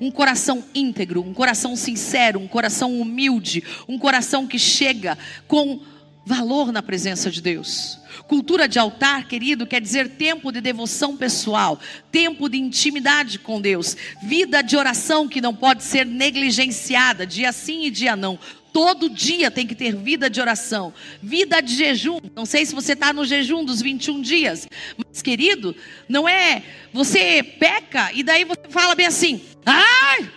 [0.00, 5.16] Um coração íntegro, um coração sincero, um coração humilde, um coração que chega
[5.46, 5.82] com
[6.26, 8.00] valor na presença de Deus.
[8.26, 11.78] Cultura de altar, querido, quer dizer tempo de devoção pessoal,
[12.10, 17.84] tempo de intimidade com Deus, vida de oração que não pode ser negligenciada, dia sim
[17.84, 18.36] e dia não.
[18.72, 22.18] Todo dia tem que ter vida de oração, vida de jejum.
[22.34, 24.66] Não sei se você está no jejum dos 21 dias,
[24.98, 25.76] mas querido,
[26.08, 30.28] não é você peca e daí você fala bem assim: ai,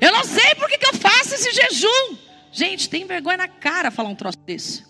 [0.00, 2.23] eu não sei por que, que eu faço esse jejum.
[2.54, 4.84] Gente, tem vergonha na cara falar um troço desse.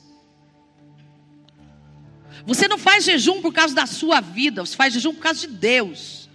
[2.45, 5.47] Você não faz jejum por causa da sua vida, você faz jejum por causa de
[5.47, 6.29] Deus.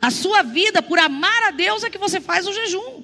[0.00, 3.02] A sua vida, por amar a Deus, é que você faz o jejum.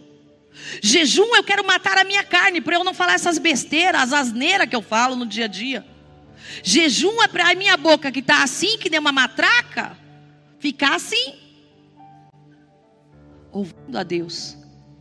[0.82, 4.66] Jejum, eu quero matar a minha carne, para eu não falar essas besteiras, as asneiras
[4.66, 5.86] que eu falo no dia a dia.
[6.62, 9.98] Jejum é para a minha boca que está assim, que nem uma matraca,
[10.58, 11.38] ficar assim,
[13.52, 14.56] ouvindo a Deus.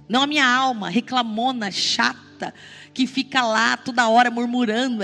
[0.10, 2.52] Não a minha alma, reclamona, chata,
[2.96, 5.04] que fica lá toda hora murmurando.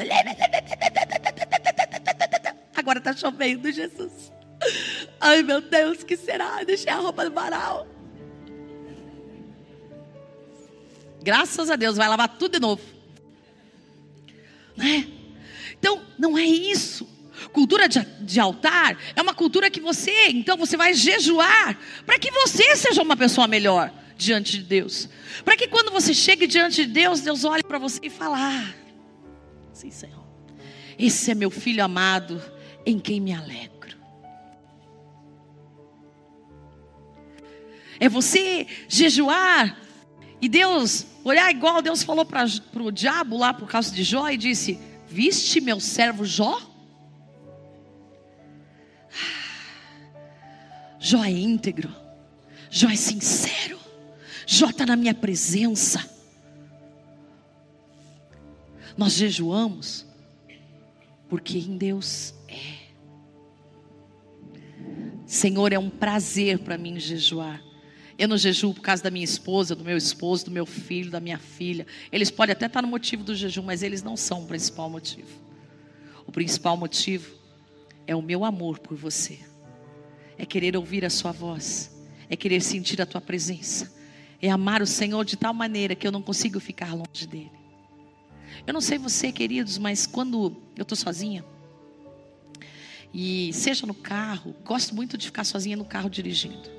[2.76, 4.34] Agora está chovendo, Jesus.
[5.22, 6.63] Ai meu Deus, que será?
[6.63, 7.88] Deixei a roupa no varal.
[11.22, 12.82] Graças a Deus, vai lavar tudo de novo.
[14.76, 15.08] Né?
[15.78, 17.08] Então, não é isso.
[17.52, 22.32] Cultura de, de, altar é uma cultura que você, então você vai jejuar para que
[22.32, 25.10] você seja uma pessoa melhor diante de Deus.
[25.43, 28.73] Para que quando você chegue diante de Deus, Deus olhe para você e fale: ah,
[29.73, 30.25] sim, Senhor,
[30.97, 32.41] esse é meu filho amado
[32.86, 33.75] em quem me alegro.
[37.99, 39.80] É você jejuar
[40.41, 44.38] e Deus olhar igual Deus falou para o diabo lá por causa de Jó e
[44.38, 46.60] disse: Viste meu servo Jó?
[50.99, 51.93] Jó é íntegro,
[52.69, 53.55] Jó é sincero,
[54.45, 56.10] Jó está na minha presença.
[58.97, 60.05] Nós jejuamos
[61.27, 62.86] porque em Deus é.
[65.25, 67.62] Senhor, é um prazer para mim jejuar.
[68.17, 71.19] Eu não jejuo por causa da minha esposa, do meu esposo, do meu filho, da
[71.19, 71.86] minha filha.
[72.12, 75.27] Eles podem até estar no motivo do jejum, mas eles não são o principal motivo.
[76.25, 77.36] O principal motivo
[78.08, 79.39] é o meu amor por você.
[80.38, 81.91] É querer ouvir a sua voz.
[82.29, 83.93] É querer sentir a tua presença.
[84.45, 87.51] É amar o Senhor de tal maneira que eu não consigo ficar longe dele.
[88.67, 91.43] Eu não sei você, queridos, mas quando eu estou sozinha,
[93.12, 96.69] e seja no carro, gosto muito de ficar sozinha no carro dirigindo.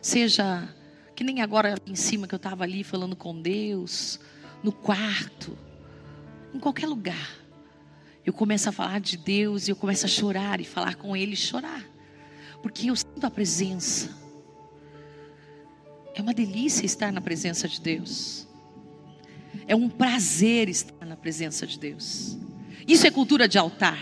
[0.00, 0.68] Seja
[1.14, 4.18] que nem agora em cima que eu estava ali falando com Deus,
[4.60, 5.56] no quarto,
[6.52, 7.30] em qualquer lugar.
[8.26, 11.34] Eu começo a falar de Deus e eu começo a chorar e falar com Ele
[11.34, 11.88] e chorar.
[12.60, 14.21] Porque eu sinto a presença.
[16.14, 18.46] É uma delícia estar na presença de Deus.
[19.66, 22.36] É um prazer estar na presença de Deus.
[22.86, 23.98] Isso é cultura de altar.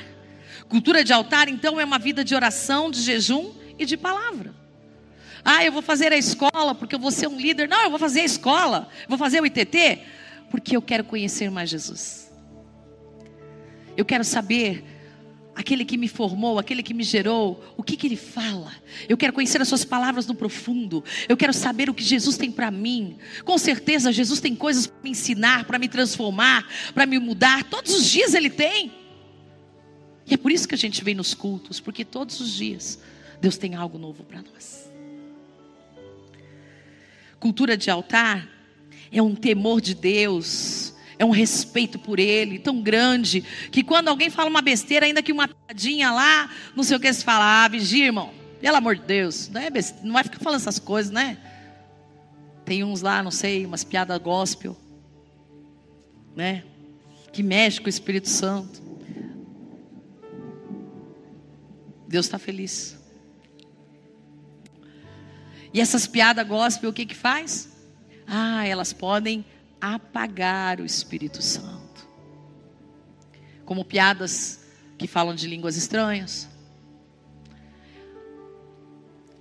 [0.68, 4.54] Cultura de altar, então, é uma vida de oração, de jejum e de palavra.
[5.44, 7.68] Ah, eu vou fazer a escola porque eu vou ser um líder.
[7.68, 10.00] Não, eu vou fazer a escola, vou fazer o ITT
[10.50, 12.30] porque eu quero conhecer mais Jesus.
[13.96, 14.84] Eu quero saber
[15.60, 18.72] aquele que me formou, aquele que me gerou, o que, que ele fala.
[19.08, 21.04] Eu quero conhecer as suas palavras no profundo.
[21.28, 23.16] Eu quero saber o que Jesus tem para mim.
[23.44, 27.64] Com certeza, Jesus tem coisas para me ensinar, para me transformar, para me mudar.
[27.64, 28.92] Todos os dias ele tem.
[30.26, 32.98] E é por isso que a gente vem nos cultos, porque todos os dias
[33.40, 34.90] Deus tem algo novo para nós
[37.40, 38.46] cultura de altar
[39.10, 40.89] é um temor de Deus,
[41.20, 45.30] é um respeito por Ele tão grande que quando alguém fala uma besteira, ainda que
[45.30, 49.02] uma piadinha lá, não sei o que se fala, ah, vigia, irmão, pelo amor de
[49.02, 51.36] Deus, não, é besteira, não vai ficar falando essas coisas, né?
[52.70, 54.76] tem uns lá, não sei, umas piadas gospel,
[56.36, 56.62] né?
[57.32, 58.80] Que mexe com o Espírito Santo.
[62.06, 62.96] Deus está feliz.
[65.74, 67.68] E essas piadas gospel, o que que faz?
[68.24, 69.44] Ah, elas podem
[69.80, 72.08] apagar o Espírito Santo.
[73.64, 74.60] Como piadas
[74.98, 76.48] que falam de línguas estranhas.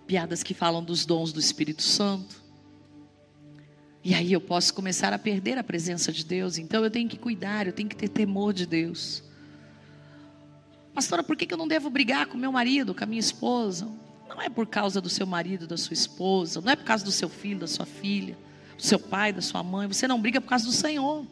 [0.07, 2.41] Piadas que falam dos dons do Espírito Santo.
[4.03, 6.57] E aí eu posso começar a perder a presença de Deus.
[6.57, 9.23] Então eu tenho que cuidar, eu tenho que ter temor de Deus.
[10.93, 13.87] Pastora, por que eu não devo brigar com meu marido, com a minha esposa?
[14.27, 17.11] Não é por causa do seu marido, da sua esposa, não é por causa do
[17.11, 18.37] seu filho, da sua filha,
[18.79, 19.87] do seu pai, da sua mãe.
[19.87, 21.27] Você não briga por causa do Senhor.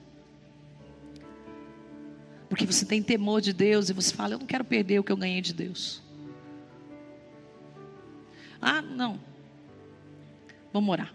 [2.49, 5.11] Porque você tem temor de Deus e você fala: Eu não quero perder o que
[5.11, 6.01] eu ganhei de Deus.
[8.61, 9.19] Ah, não.
[10.73, 11.13] Vamos orar.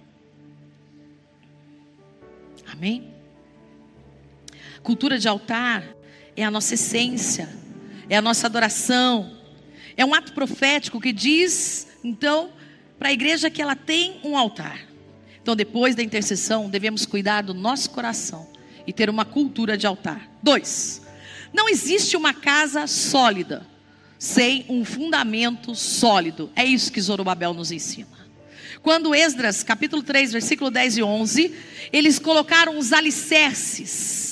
[2.66, 3.12] Amém?
[4.82, 5.84] Cultura de altar
[6.34, 7.48] é a nossa essência,
[8.08, 9.36] é a nossa adoração.
[9.94, 12.50] É um ato profético que diz, então,
[12.98, 14.91] para a igreja que ela tem um altar.
[15.42, 18.48] Então, depois da intercessão, devemos cuidar do nosso coração
[18.86, 20.30] e ter uma cultura de altar.
[20.40, 21.02] Dois,
[21.52, 23.66] não existe uma casa sólida
[24.18, 26.50] sem um fundamento sólido.
[26.54, 28.06] É isso que Zorobabel nos ensina.
[28.82, 31.54] Quando Esdras, capítulo 3, versículo 10 e 11,
[31.92, 34.31] eles colocaram os alicerces.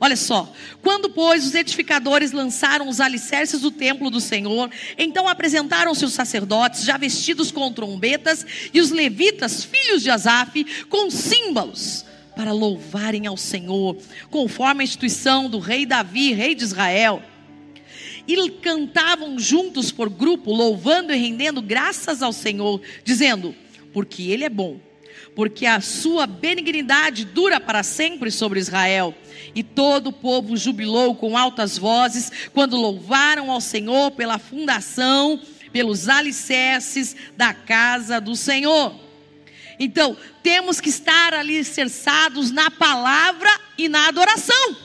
[0.00, 6.04] Olha só, quando, pois, os edificadores lançaram os alicerces do templo do Senhor, então apresentaram-se
[6.04, 12.04] os sacerdotes, já vestidos com trombetas, e os levitas, filhos de Asaf, com símbolos,
[12.36, 13.96] para louvarem ao Senhor,
[14.30, 17.20] conforme a instituição do rei Davi, rei de Israel.
[18.28, 23.52] E cantavam juntos por grupo, louvando e rendendo graças ao Senhor, dizendo:
[23.92, 24.78] Porque Ele é bom,
[25.38, 29.14] porque a sua benignidade dura para sempre sobre Israel.
[29.54, 35.40] E todo o povo jubilou com altas vozes quando louvaram ao Senhor pela fundação,
[35.72, 38.92] pelos alicerces da casa do Senhor.
[39.78, 44.76] Então, temos que estar alicerçados na palavra e na adoração.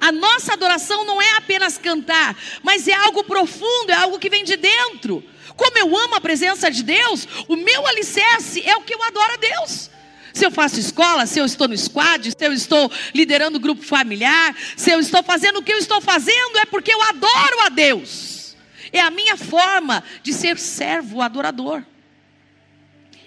[0.00, 4.42] A nossa adoração não é apenas cantar, mas é algo profundo, é algo que vem
[4.42, 5.22] de dentro.
[5.56, 9.32] Como eu amo a presença de Deus, o meu alicerce é o que eu adoro
[9.34, 9.90] a Deus.
[10.32, 14.56] Se eu faço escola, se eu estou no squad, se eu estou liderando grupo familiar,
[14.76, 18.56] se eu estou fazendo o que eu estou fazendo, é porque eu adoro a Deus.
[18.92, 21.82] É a minha forma de ser servo adorador.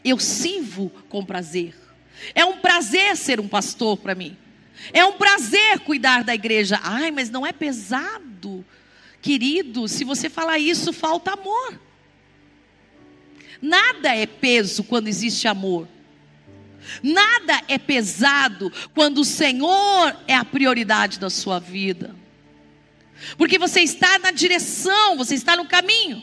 [0.04, 1.76] Eu sirvo com prazer.
[2.34, 4.38] É um prazer ser um pastor para mim.
[4.94, 6.80] É um prazer cuidar da igreja.
[6.84, 8.66] Ai, mas não é pesado.
[9.22, 11.80] Querido, se você falar isso, falta amor.
[13.62, 15.88] Nada é peso quando existe amor.
[17.02, 22.16] Nada é pesado quando o Senhor é a prioridade da sua vida.
[23.38, 26.22] Porque você está na direção, você está no caminho.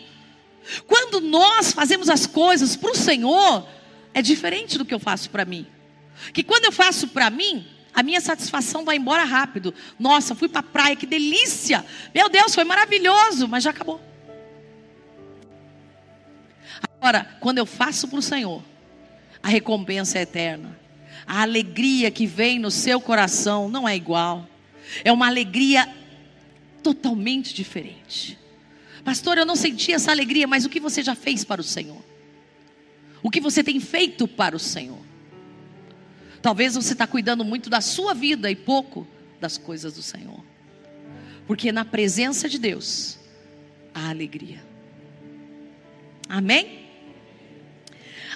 [0.87, 3.67] Quando nós fazemos as coisas para o Senhor,
[4.15, 5.67] é diferente do que eu faço para mim.
[6.33, 9.75] Que quando eu faço para mim, a minha satisfação vai embora rápido.
[9.99, 11.85] Nossa, fui para a praia, que delícia!
[12.15, 14.01] Meu Deus, foi maravilhoso, mas já acabou.
[17.03, 18.63] Agora, quando eu faço para o Senhor,
[19.43, 20.79] a recompensa é eterna.
[21.27, 24.49] A alegria que vem no seu coração não é igual.
[25.03, 25.93] É uma alegria
[26.81, 28.39] totalmente diferente.
[29.05, 32.01] Pastor, eu não senti essa alegria, mas o que você já fez para o Senhor?
[33.21, 35.03] O que você tem feito para o Senhor?
[36.41, 39.09] Talvez você está cuidando muito da sua vida e pouco
[39.41, 40.39] das coisas do Senhor.
[41.49, 43.19] Porque na presença de Deus
[43.93, 44.65] há alegria.
[46.29, 46.82] Amém?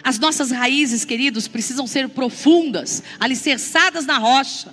[0.07, 4.73] As nossas raízes, queridos, precisam ser profundas, alicerçadas na rocha.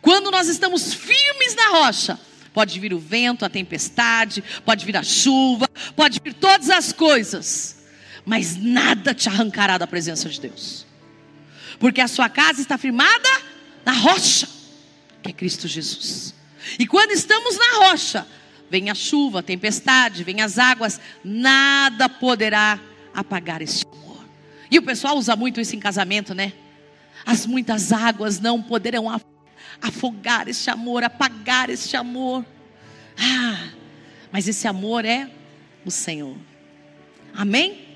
[0.00, 2.18] Quando nós estamos firmes na rocha,
[2.52, 7.84] pode vir o vento, a tempestade, pode vir a chuva, pode vir todas as coisas,
[8.24, 10.90] mas nada te arrancará da presença de Deus
[11.82, 13.28] porque a sua casa está firmada
[13.84, 14.46] na rocha,
[15.20, 16.32] que é Cristo Jesus.
[16.78, 18.24] E quando estamos na rocha,
[18.70, 22.78] vem a chuva, a tempestade, vem as águas, nada poderá
[23.12, 24.01] apagar amor.
[24.72, 26.54] E o pessoal usa muito isso em casamento, né?
[27.26, 29.04] As muitas águas não poderão
[29.82, 32.42] afogar esse amor, apagar esse amor.
[33.18, 33.68] Ah,
[34.32, 35.28] mas esse amor é
[35.84, 36.38] o Senhor.
[37.34, 37.86] Amém?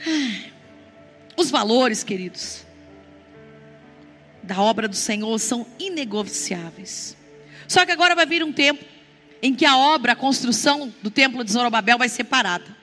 [0.00, 0.50] Ah.
[1.36, 2.66] Os valores, queridos,
[4.42, 7.16] da obra do Senhor são inegociáveis.
[7.68, 8.84] Só que agora vai vir um tempo
[9.40, 12.79] em que a obra, a construção do templo de Zorobabel vai ser parada.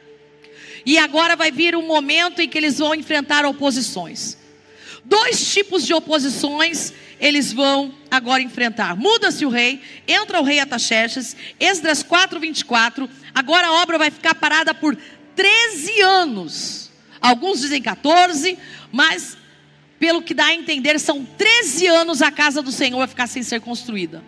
[0.86, 4.38] E agora vai vir um momento em que eles vão enfrentar oposições.
[5.04, 8.96] Dois tipos de oposições eles vão agora enfrentar.
[8.96, 13.10] Muda-se o rei, entra o rei Ataxerxes, Esdras 4:24.
[13.34, 14.98] Agora a obra vai ficar parada por
[15.36, 16.92] 13 anos.
[17.20, 18.58] Alguns dizem 14,
[18.92, 19.38] mas
[20.00, 23.42] pelo que dá a entender, são 13 anos a casa do Senhor vai ficar sem
[23.42, 24.24] ser construída.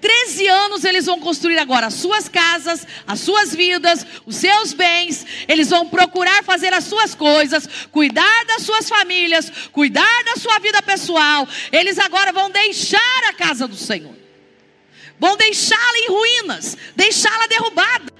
[0.00, 5.26] 13 anos eles vão construir agora as suas casas, as suas vidas, os seus bens.
[5.48, 10.82] Eles vão procurar fazer as suas coisas, cuidar das suas famílias, cuidar da sua vida
[10.82, 11.48] pessoal.
[11.72, 14.14] Eles agora vão deixar a casa do Senhor.
[15.18, 18.12] Vão deixá-la em ruínas, deixá-la derrubada.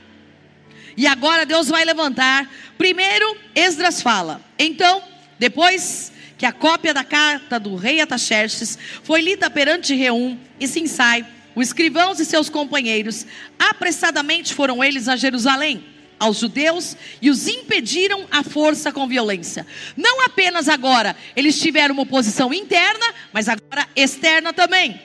[0.96, 2.50] E agora Deus vai levantar.
[2.78, 4.40] Primeiro, Esdras fala.
[4.58, 5.02] Então,
[5.38, 11.26] depois que a cópia da carta do rei Ataxerxes foi lida perante Reum e Sinsai,
[11.56, 13.26] os escrivãos e seus companheiros,
[13.58, 15.82] apressadamente foram eles a Jerusalém,
[16.18, 19.66] aos judeus, e os impediram a força com violência.
[19.96, 25.00] Não apenas agora, eles tiveram uma oposição interna, mas agora externa também.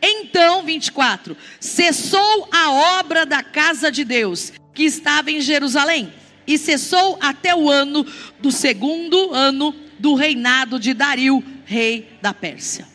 [0.00, 6.10] Então, 24, cessou a obra da casa de Deus, que estava em Jerusalém,
[6.46, 8.04] e cessou até o ano
[8.40, 12.91] do segundo ano do reinado de Dario, rei da Pérsia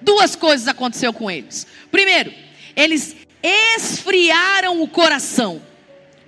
[0.00, 1.66] duas coisas aconteceu com eles.
[1.90, 2.32] Primeiro,
[2.76, 5.62] eles esfriaram o coração.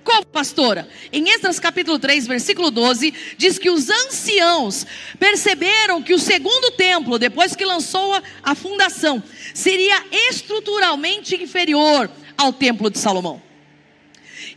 [0.03, 0.87] Como, pastora?
[1.13, 4.85] Em Esdras capítulo 3, versículo 12, diz que os anciãos
[5.17, 12.51] perceberam que o segundo templo, depois que lançou a, a fundação, seria estruturalmente inferior ao
[12.51, 13.41] templo de Salomão.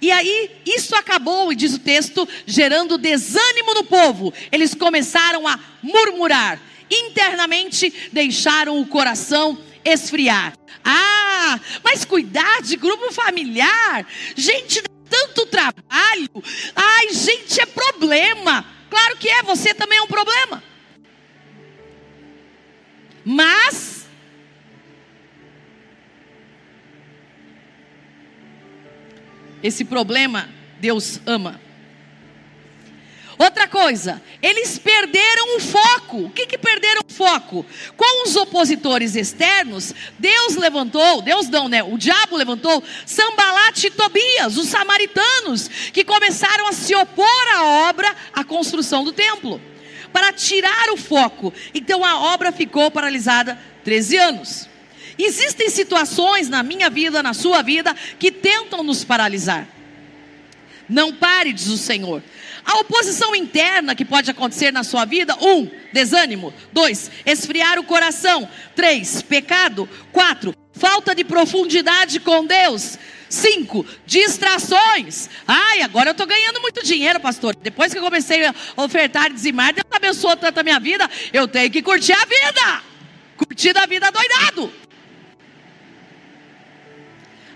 [0.01, 4.33] E aí, isso acabou, e diz o texto, gerando desânimo no povo.
[4.51, 6.61] Eles começaram a murmurar
[6.91, 10.55] internamente deixaram o coração esfriar.
[10.85, 14.07] Ah, mas cuidar de grupo familiar,
[14.37, 16.31] gente, dá tanto trabalho.
[16.75, 18.65] Ai, gente, é problema.
[18.89, 20.63] Claro que é, você também é um problema.
[23.25, 24.07] Mas
[29.63, 31.66] esse problema Deus ama.
[33.39, 36.19] Outra coisa, eles perderam o foco.
[36.25, 37.67] O que, que perderam o foco?
[37.97, 41.83] Com os opositores externos, Deus levantou, Deus não, né?
[41.83, 48.15] O diabo levantou Sambalat e Tobias, os samaritanos, que começaram a se opor à obra,
[48.33, 49.61] à construção do templo,
[50.13, 51.53] para tirar o foco.
[51.75, 54.69] Então a obra ficou paralisada 13 anos.
[55.19, 59.69] Existem situações na minha vida, na sua vida, que tentam nos paralisar.
[60.89, 62.23] Não pare, diz o Senhor.
[62.67, 66.53] A oposição interna que pode acontecer na sua vida: um, desânimo.
[66.73, 68.49] Dois, esfriar o coração.
[68.75, 69.89] Três, pecado.
[70.11, 72.99] Quatro, falta de profundidade com Deus.
[73.29, 75.29] Cinco, distrações.
[75.47, 77.55] Ai, agora eu estou ganhando muito dinheiro, pastor.
[77.55, 81.09] Depois que eu comecei a ofertar e dizimar, Deus abençoou tanto a minha vida.
[81.33, 82.83] Eu tenho que curtir a vida.
[83.37, 84.73] Curtir a vida doidado.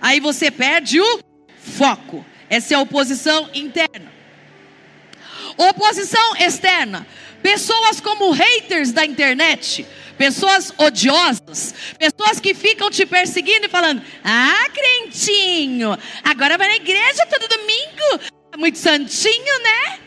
[0.01, 1.21] Aí você perde o
[1.59, 2.25] foco.
[2.49, 4.20] Essa é a oposição interna.
[5.57, 7.07] Oposição externa.
[7.43, 9.87] Pessoas como haters da internet,
[10.19, 17.27] pessoas odiosas, pessoas que ficam te perseguindo e falando: Ah, crentinho, agora vai na igreja
[17.27, 19.99] todo domingo, tá muito santinho, né?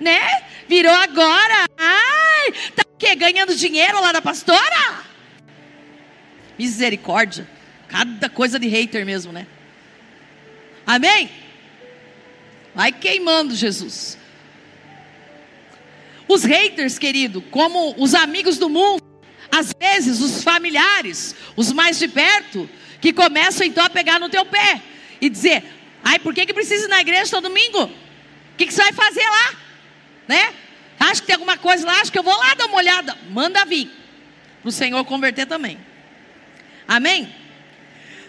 [0.00, 0.44] Né?
[0.68, 3.14] Virou agora, ai, tá o quê?
[3.14, 5.04] Ganhando dinheiro lá da pastora?
[6.58, 7.46] Misericórdia,
[7.88, 9.46] cada coisa de hater mesmo, né?
[10.86, 11.30] Amém?
[12.74, 14.18] Vai queimando, Jesus.
[16.30, 19.02] Os haters, querido, como os amigos do mundo,
[19.50, 22.70] às vezes os familiares, os mais de perto,
[23.00, 24.80] que começam então a pegar no teu pé
[25.20, 25.64] e dizer:
[26.04, 27.82] ai, por que, que precisa ir na igreja todo domingo?
[27.82, 29.56] O que, que você vai fazer lá?
[30.28, 30.54] Né?
[31.00, 33.18] Acho que tem alguma coisa lá, acho que eu vou lá dar uma olhada.
[33.28, 33.90] Manda vir.
[34.62, 35.80] Para o Senhor converter também.
[36.86, 37.34] Amém?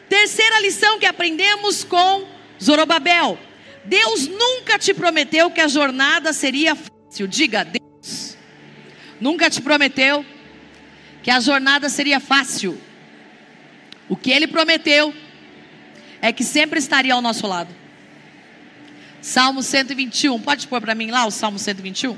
[0.09, 2.27] Terceira lição que aprendemos com
[2.59, 3.37] Zorobabel.
[3.85, 7.27] Deus nunca te prometeu que a jornada seria fácil.
[7.27, 7.63] Diga,
[9.21, 10.25] nunca te prometeu
[11.23, 12.77] que a jornada seria fácil.
[14.09, 15.13] O que ele prometeu
[16.21, 17.73] é que sempre estaria ao nosso lado.
[19.21, 22.17] Salmo 121, pode pôr para mim lá o Salmo 121?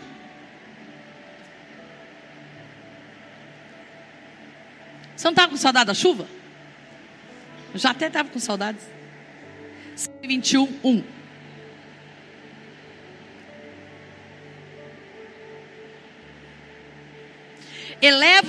[5.16, 6.28] Você não estava com saudade da chuva?
[7.74, 8.82] Eu já até estava com saudades.
[9.96, 11.04] 121, 1.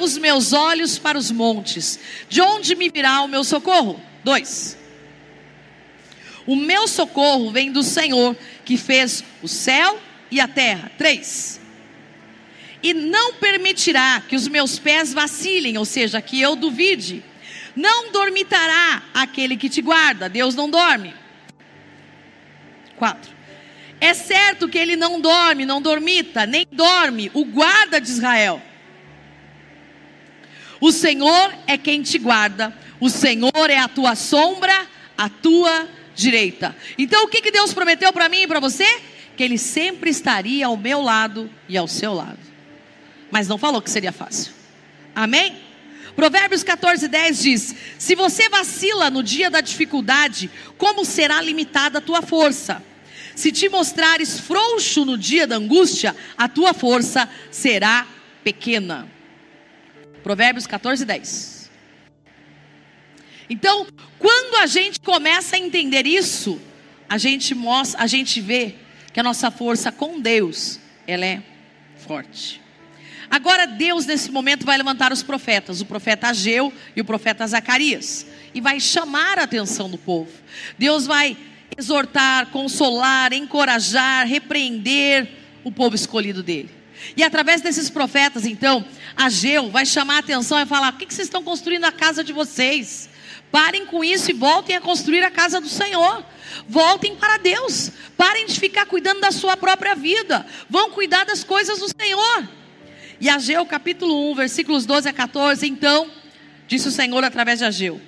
[0.05, 1.99] Os meus olhos para os montes.
[2.29, 3.99] De onde me virá o meu socorro?
[4.23, 4.77] Dois.
[6.47, 8.37] O meu socorro vem do Senhor,
[8.67, 9.99] que fez o céu
[10.31, 10.93] e a terra.
[10.99, 11.59] Três.
[12.83, 17.25] E não permitirá que os meus pés vacilem, ou seja, que eu duvide.
[17.75, 20.29] Não dormitará aquele que te guarda.
[20.29, 21.15] Deus não dorme.
[22.97, 23.33] Quatro.
[24.03, 28.61] É certo que ele não dorme, não dormita, nem dorme o guarda de Israel.
[30.81, 36.75] O Senhor é quem te guarda, o Senhor é a tua sombra, a tua direita.
[36.97, 38.87] Então o que, que Deus prometeu para mim e para você?
[39.37, 42.39] Que Ele sempre estaria ao meu lado e ao seu lado.
[43.31, 44.53] Mas não falou que seria fácil.
[45.15, 45.57] Amém?
[46.15, 52.03] Provérbios 14, 10 diz: Se você vacila no dia da dificuldade, como será limitada a
[52.03, 52.83] tua força?
[53.35, 58.07] Se te mostrares frouxo no dia da angústia, a tua força será
[58.45, 59.09] pequena.
[60.25, 61.71] Provérbios 14, 10.
[63.51, 63.87] Então,
[64.19, 66.59] quando a gente começa a entender isso,
[67.07, 68.75] a gente mostra, a gente vê
[69.13, 71.43] que a nossa força com Deus, ela é
[71.99, 72.59] forte.
[73.29, 78.27] Agora Deus nesse momento vai levantar os profetas, o profeta Ageu e o profeta Zacarias,
[78.55, 80.33] e vai chamar a atenção do povo.
[80.79, 81.37] Deus vai
[81.77, 85.29] exortar, consolar, encorajar, repreender
[85.63, 86.71] o povo escolhido dele.
[87.17, 88.85] E através desses profetas, então,
[89.17, 92.33] Ageu vai chamar a atenção e falar: o que, vocês estão construindo a casa de
[92.33, 93.09] vocês?
[93.51, 96.25] Parem com isso e voltem a construir a casa do Senhor.
[96.69, 97.91] Voltem para Deus.
[98.17, 100.45] Parem de ficar cuidando da sua própria vida.
[100.69, 102.49] Vão cuidar das coisas do Senhor.
[103.21, 105.67] E Ageu, capítulo 1, versículos 12 a 14.
[105.69, 106.11] Então,
[106.67, 108.01] disse o Senhor através de Ageu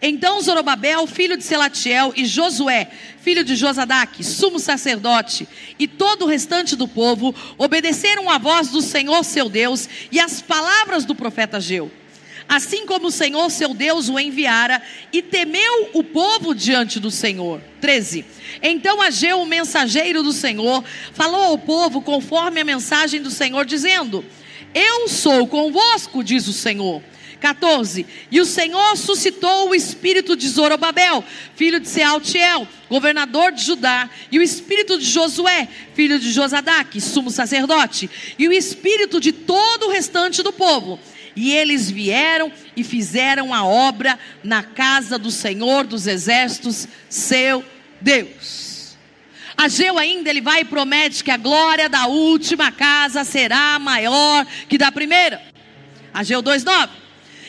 [0.00, 2.90] então Zorobabel, filho de Selatiel, e Josué,
[3.20, 8.82] filho de Josadaque, sumo sacerdote, e todo o restante do povo obedeceram à voz do
[8.82, 11.90] Senhor seu Deus e às palavras do profeta Geu.
[12.46, 17.60] Assim como o Senhor seu Deus o enviara, e temeu o povo diante do Senhor.
[17.80, 18.24] 13.
[18.62, 20.84] Então Ageu, o mensageiro do Senhor,
[21.14, 24.22] falou ao povo conforme a mensagem do Senhor, dizendo:
[24.74, 27.02] Eu sou convosco, diz o Senhor
[27.44, 28.06] 14.
[28.30, 31.22] E o Senhor suscitou o espírito de Zorobabel,
[31.54, 37.30] filho de Sealtiel, governador de Judá, e o espírito de Josué, filho de Josadaque, sumo
[37.30, 40.98] sacerdote, e o espírito de todo o restante do povo.
[41.36, 47.62] E eles vieram e fizeram a obra na casa do Senhor dos exércitos, seu
[48.00, 48.96] Deus.
[49.54, 54.78] Ageu ainda ele vai e promete que a glória da última casa será maior que
[54.78, 55.42] da primeira.
[56.14, 57.03] Ageu 2:9.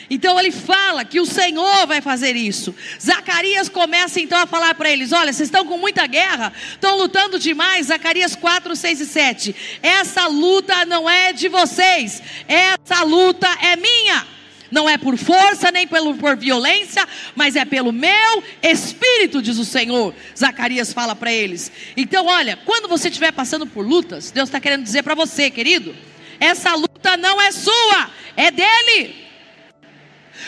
[0.08, 2.74] Então ele fala que o Senhor vai fazer isso.
[3.00, 7.38] Zacarias começa então a falar para eles: olha, vocês estão com muita guerra, estão lutando
[7.38, 7.86] demais.
[7.86, 9.56] Zacarias 4, 6 e 7.
[9.82, 14.36] Essa luta não é de vocês, essa luta é minha.
[14.70, 19.64] Não é por força nem pelo, por violência, mas é pelo meu espírito, diz o
[19.64, 20.12] Senhor.
[20.36, 21.70] Zacarias fala para eles.
[21.96, 25.94] Então, olha, quando você estiver passando por lutas, Deus está querendo dizer para você, querido:
[26.40, 29.25] essa luta não é sua, é dele.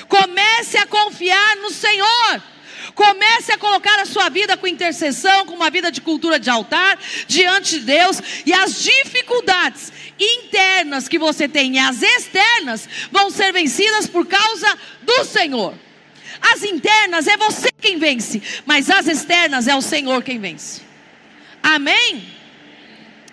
[0.08, 2.42] Comece a confiar no Senhor.
[2.94, 6.98] Comece a colocar a sua vida com intercessão, com uma vida de cultura de altar
[7.26, 13.52] diante de Deus e as dificuldades internas que você tem e as externas vão ser
[13.52, 15.74] vencidas por causa do Senhor.
[16.40, 20.82] As internas é você quem vence, mas as externas é o Senhor quem vence.
[21.62, 22.28] Amém?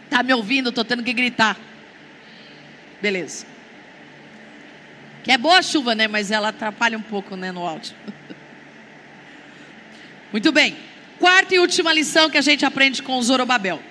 [0.10, 0.70] Tá me ouvindo?
[0.70, 1.58] Estou tendo que gritar.
[3.01, 3.55] Beleza.
[5.26, 6.08] Que é boa a chuva, né?
[6.08, 7.96] Mas ela atrapalha um pouco, né, no áudio.
[10.32, 10.78] Muito bem.
[11.18, 13.82] Quarta e última lição que a gente aprende com Zorobabel.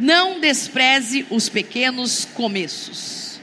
[0.00, 3.40] Não despreze os pequenos começos.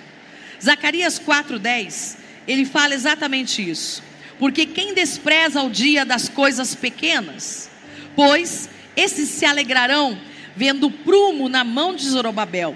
[0.61, 4.03] Zacarias 4:10, ele fala exatamente isso.
[4.38, 7.70] Porque quem despreza o dia das coisas pequenas,
[8.13, 10.20] pois esses se alegrarão
[10.53, 12.76] vendo prumo na mão de Zorobabel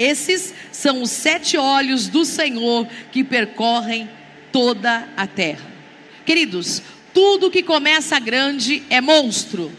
[0.00, 4.08] esses são os sete olhos do Senhor que percorrem
[4.50, 5.70] toda a terra.
[6.24, 6.82] Queridos,
[7.12, 9.70] tudo que começa grande é monstro.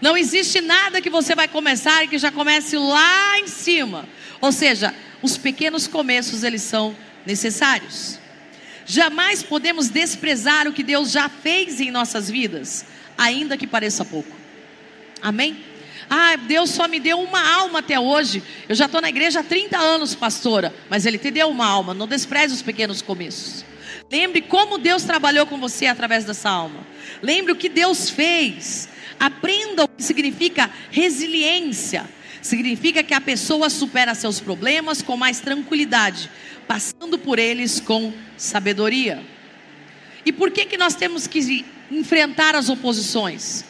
[0.00, 4.08] Não existe nada que você vai começar e que já comece lá em cima.
[4.40, 6.96] Ou seja, os pequenos começos eles são
[7.26, 8.18] necessários.
[8.86, 12.86] Jamais podemos desprezar o que Deus já fez em nossas vidas,
[13.18, 14.34] ainda que pareça pouco.
[15.20, 15.73] Amém?
[16.08, 18.42] Ah, Deus só me deu uma alma até hoje.
[18.68, 20.74] Eu já estou na igreja há 30 anos, pastora.
[20.88, 21.94] Mas Ele te deu uma alma.
[21.94, 23.64] Não despreze os pequenos começos.
[24.10, 26.86] Lembre como Deus trabalhou com você através dessa alma.
[27.22, 28.88] Lembre o que Deus fez.
[29.18, 32.08] Aprenda o que significa resiliência.
[32.42, 36.30] Significa que a pessoa supera seus problemas com mais tranquilidade,
[36.68, 39.22] passando por eles com sabedoria.
[40.26, 43.64] E por que, que nós temos que enfrentar as oposições?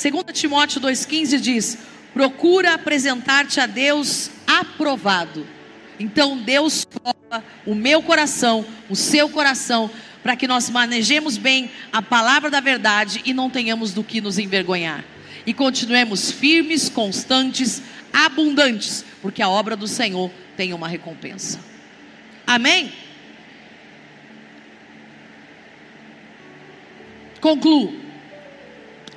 [0.00, 1.78] 2 Timóteo 2,15 diz:
[2.14, 5.46] procura apresentar-te a Deus aprovado.
[5.98, 9.90] Então Deus prova o meu coração, o seu coração,
[10.22, 14.38] para que nós manejemos bem a palavra da verdade e não tenhamos do que nos
[14.38, 15.04] envergonhar.
[15.44, 21.60] E continuemos firmes, constantes, abundantes, porque a obra do Senhor tem uma recompensa.
[22.46, 22.90] Amém?
[27.40, 27.99] Concluo.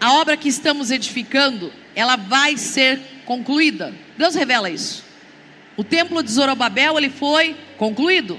[0.04, 3.96] A obra que estamos edificando, ela vai ser concluída.
[4.18, 5.02] Deus revela isso.
[5.78, 8.38] O templo de Zorobabel, ele foi concluído.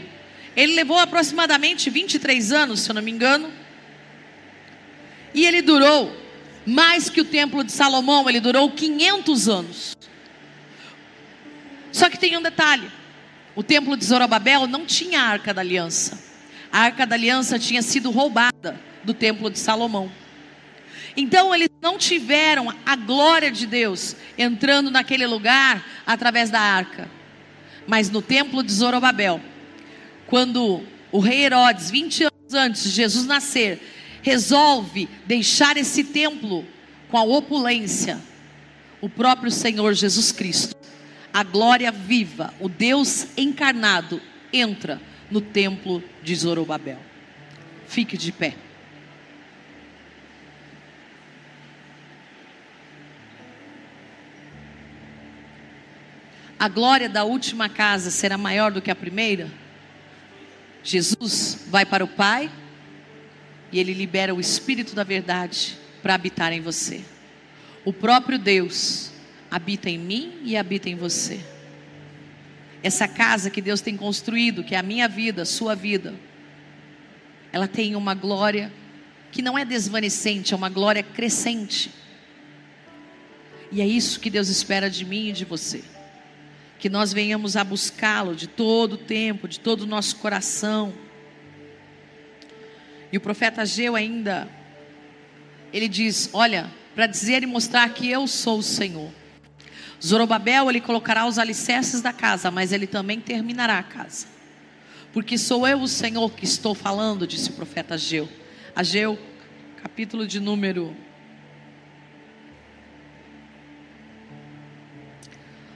[0.55, 3.51] Ele levou aproximadamente 23 anos, se eu não me engano.
[5.33, 6.15] E ele durou
[6.67, 9.97] mais que o templo de Salomão, ele durou 500 anos.
[11.91, 12.93] Só que tem um detalhe:
[13.57, 16.23] o templo de Zorobabel não tinha a arca da aliança.
[16.71, 20.13] A arca da aliança tinha sido roubada do templo de Salomão.
[21.17, 27.09] Então eles não tiveram a glória de Deus entrando naquele lugar através da arca.
[27.87, 29.41] Mas no templo de Zorobabel,
[30.27, 33.81] quando o rei Herodes, 20 anos antes de Jesus nascer,
[34.23, 36.65] resolve deixar esse templo
[37.09, 38.19] com a opulência,
[39.01, 40.75] o próprio Senhor Jesus Cristo,
[41.33, 44.21] a glória viva, o Deus encarnado,
[44.53, 45.01] entra
[45.31, 46.99] no templo de Zorobabel.
[47.87, 48.64] Fique de pé.
[56.59, 59.51] A glória da última casa será maior do que a primeira?
[60.83, 62.51] Jesus vai para o Pai
[63.73, 67.03] e ele libera o Espírito da verdade para habitar em você.
[67.85, 69.11] O próprio Deus
[69.51, 71.41] habita em mim e habita em você.
[72.83, 76.15] Essa casa que Deus tem construído, que é a minha vida, a sua vida,
[77.51, 78.71] ela tem uma glória
[79.33, 81.91] que não é desvanecente, é uma glória crescente.
[83.73, 85.83] E é isso que Deus espera de mim e de você
[86.85, 90.93] que nós venhamos a buscá-lo de todo o tempo, de todo o nosso coração.
[93.11, 94.47] E o profeta Ageu ainda,
[95.73, 99.11] ele diz: Olha, para dizer e mostrar que eu sou o Senhor.
[99.99, 104.27] Zorobabel, ele colocará os alicerces da casa, mas ele também terminará a casa.
[105.11, 108.29] Porque sou eu o Senhor que estou falando, disse o profeta Ageu.
[108.77, 109.19] Ageu,
[109.83, 110.95] capítulo de número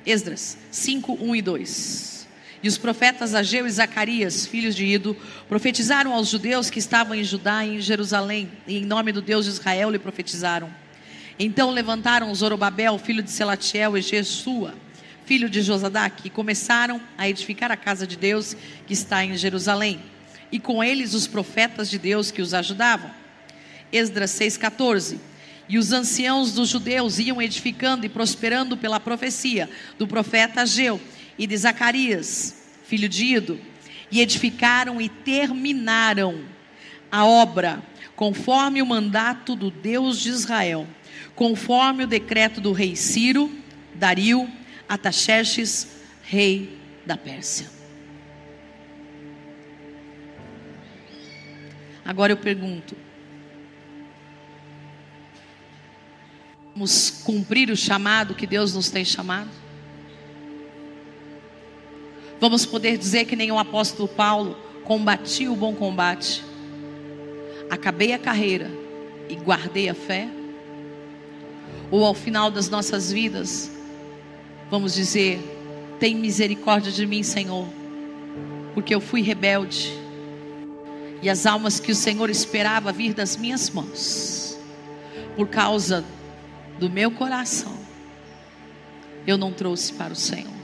[0.06, 2.28] Esdras 5, 1 e 2.
[2.62, 5.16] E os profetas Ageu e Zacarias, filhos de Ido,
[5.48, 9.44] profetizaram aos judeus que estavam em Judá e em Jerusalém, e em nome do Deus
[9.44, 10.68] de Israel lhe profetizaram.
[11.38, 14.74] Então levantaram Zorobabel, filho de Selatiel, e Jesua,
[15.24, 20.00] filho de Josadac, e começaram a edificar a casa de Deus que está em Jerusalém.
[20.50, 23.10] E com eles os profetas de Deus que os ajudavam.
[23.92, 25.18] Esdras 6,14.
[25.68, 31.00] E os anciãos dos judeus iam edificando e prosperando pela profecia do profeta Ageu
[31.38, 32.56] e de Zacarias,
[32.86, 33.60] filho de Ido,
[34.10, 36.44] e edificaram e terminaram
[37.12, 37.82] a obra,
[38.16, 40.86] conforme o mandato do Deus de Israel,
[41.34, 43.52] conforme o decreto do rei Ciro,
[43.94, 44.50] Dario,
[44.88, 47.66] Ataxerxes, rei da Pérsia.
[52.04, 52.96] Agora eu pergunto:
[56.78, 59.50] Vamos cumprir o chamado que Deus nos tem chamado?
[62.40, 66.44] Vamos poder dizer que nem o apóstolo Paulo combati o bom combate,
[67.68, 68.70] acabei a carreira
[69.28, 70.28] e guardei a fé?
[71.90, 73.72] Ou ao final das nossas vidas,
[74.70, 75.40] vamos dizer:
[75.98, 77.66] tem misericórdia de mim, Senhor,
[78.72, 79.92] porque eu fui rebelde
[81.20, 84.56] e as almas que o Senhor esperava vir das minhas mãos,
[85.34, 86.04] por causa
[86.78, 87.72] do meu coração,
[89.26, 90.58] eu não trouxe para o Senhor.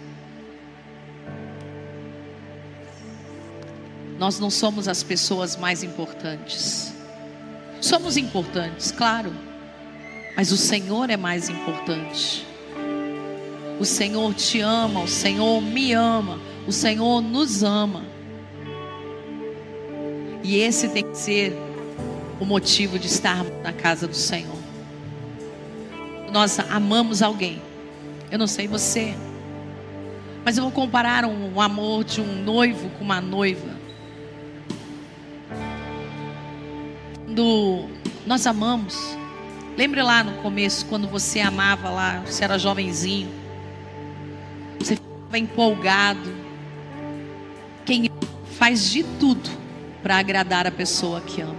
[4.19, 6.95] Nós não somos as pessoas mais importantes.
[7.81, 9.33] Somos importantes, claro,
[10.37, 12.47] mas o Senhor é mais importante.
[13.79, 18.05] O Senhor te ama, o Senhor me ama, o Senhor nos ama.
[20.43, 21.53] E esse tem que ser
[22.41, 24.54] o motivo de estarmos na casa do Senhor
[26.35, 27.63] nós amamos alguém.
[28.29, 29.15] Eu não sei você,
[30.45, 33.73] mas eu vou comparar um, um amor de um noivo com uma noiva.
[37.25, 37.89] Quando
[38.27, 39.17] nós amamos,
[39.77, 43.31] lembre lá no começo, quando você amava lá, você era jovenzinho,
[44.81, 46.35] você ficava empolgado.
[47.87, 48.11] Quem
[48.59, 49.49] faz de tudo
[50.03, 51.55] para agradar a pessoa que ama.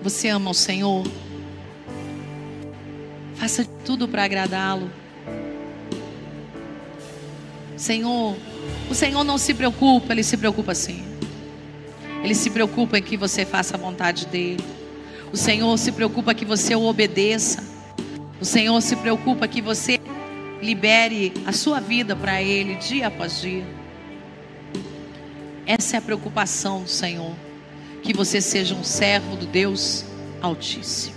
[0.00, 1.25] Você ama o Senhor?
[3.36, 4.90] Faça tudo para agradá-lo.
[7.76, 8.34] Senhor,
[8.90, 11.04] o Senhor não se preocupa, Ele se preocupa sim.
[12.22, 14.64] Ele se preocupa em que você faça a vontade dEle.
[15.32, 17.62] O Senhor se preocupa que você o obedeça.
[18.40, 20.00] O Senhor se preocupa que você
[20.62, 23.66] libere a sua vida para Ele dia após dia.
[25.66, 27.34] Essa é a preocupação do Senhor.
[28.02, 30.04] Que você seja um servo do Deus
[30.40, 31.15] Altíssimo.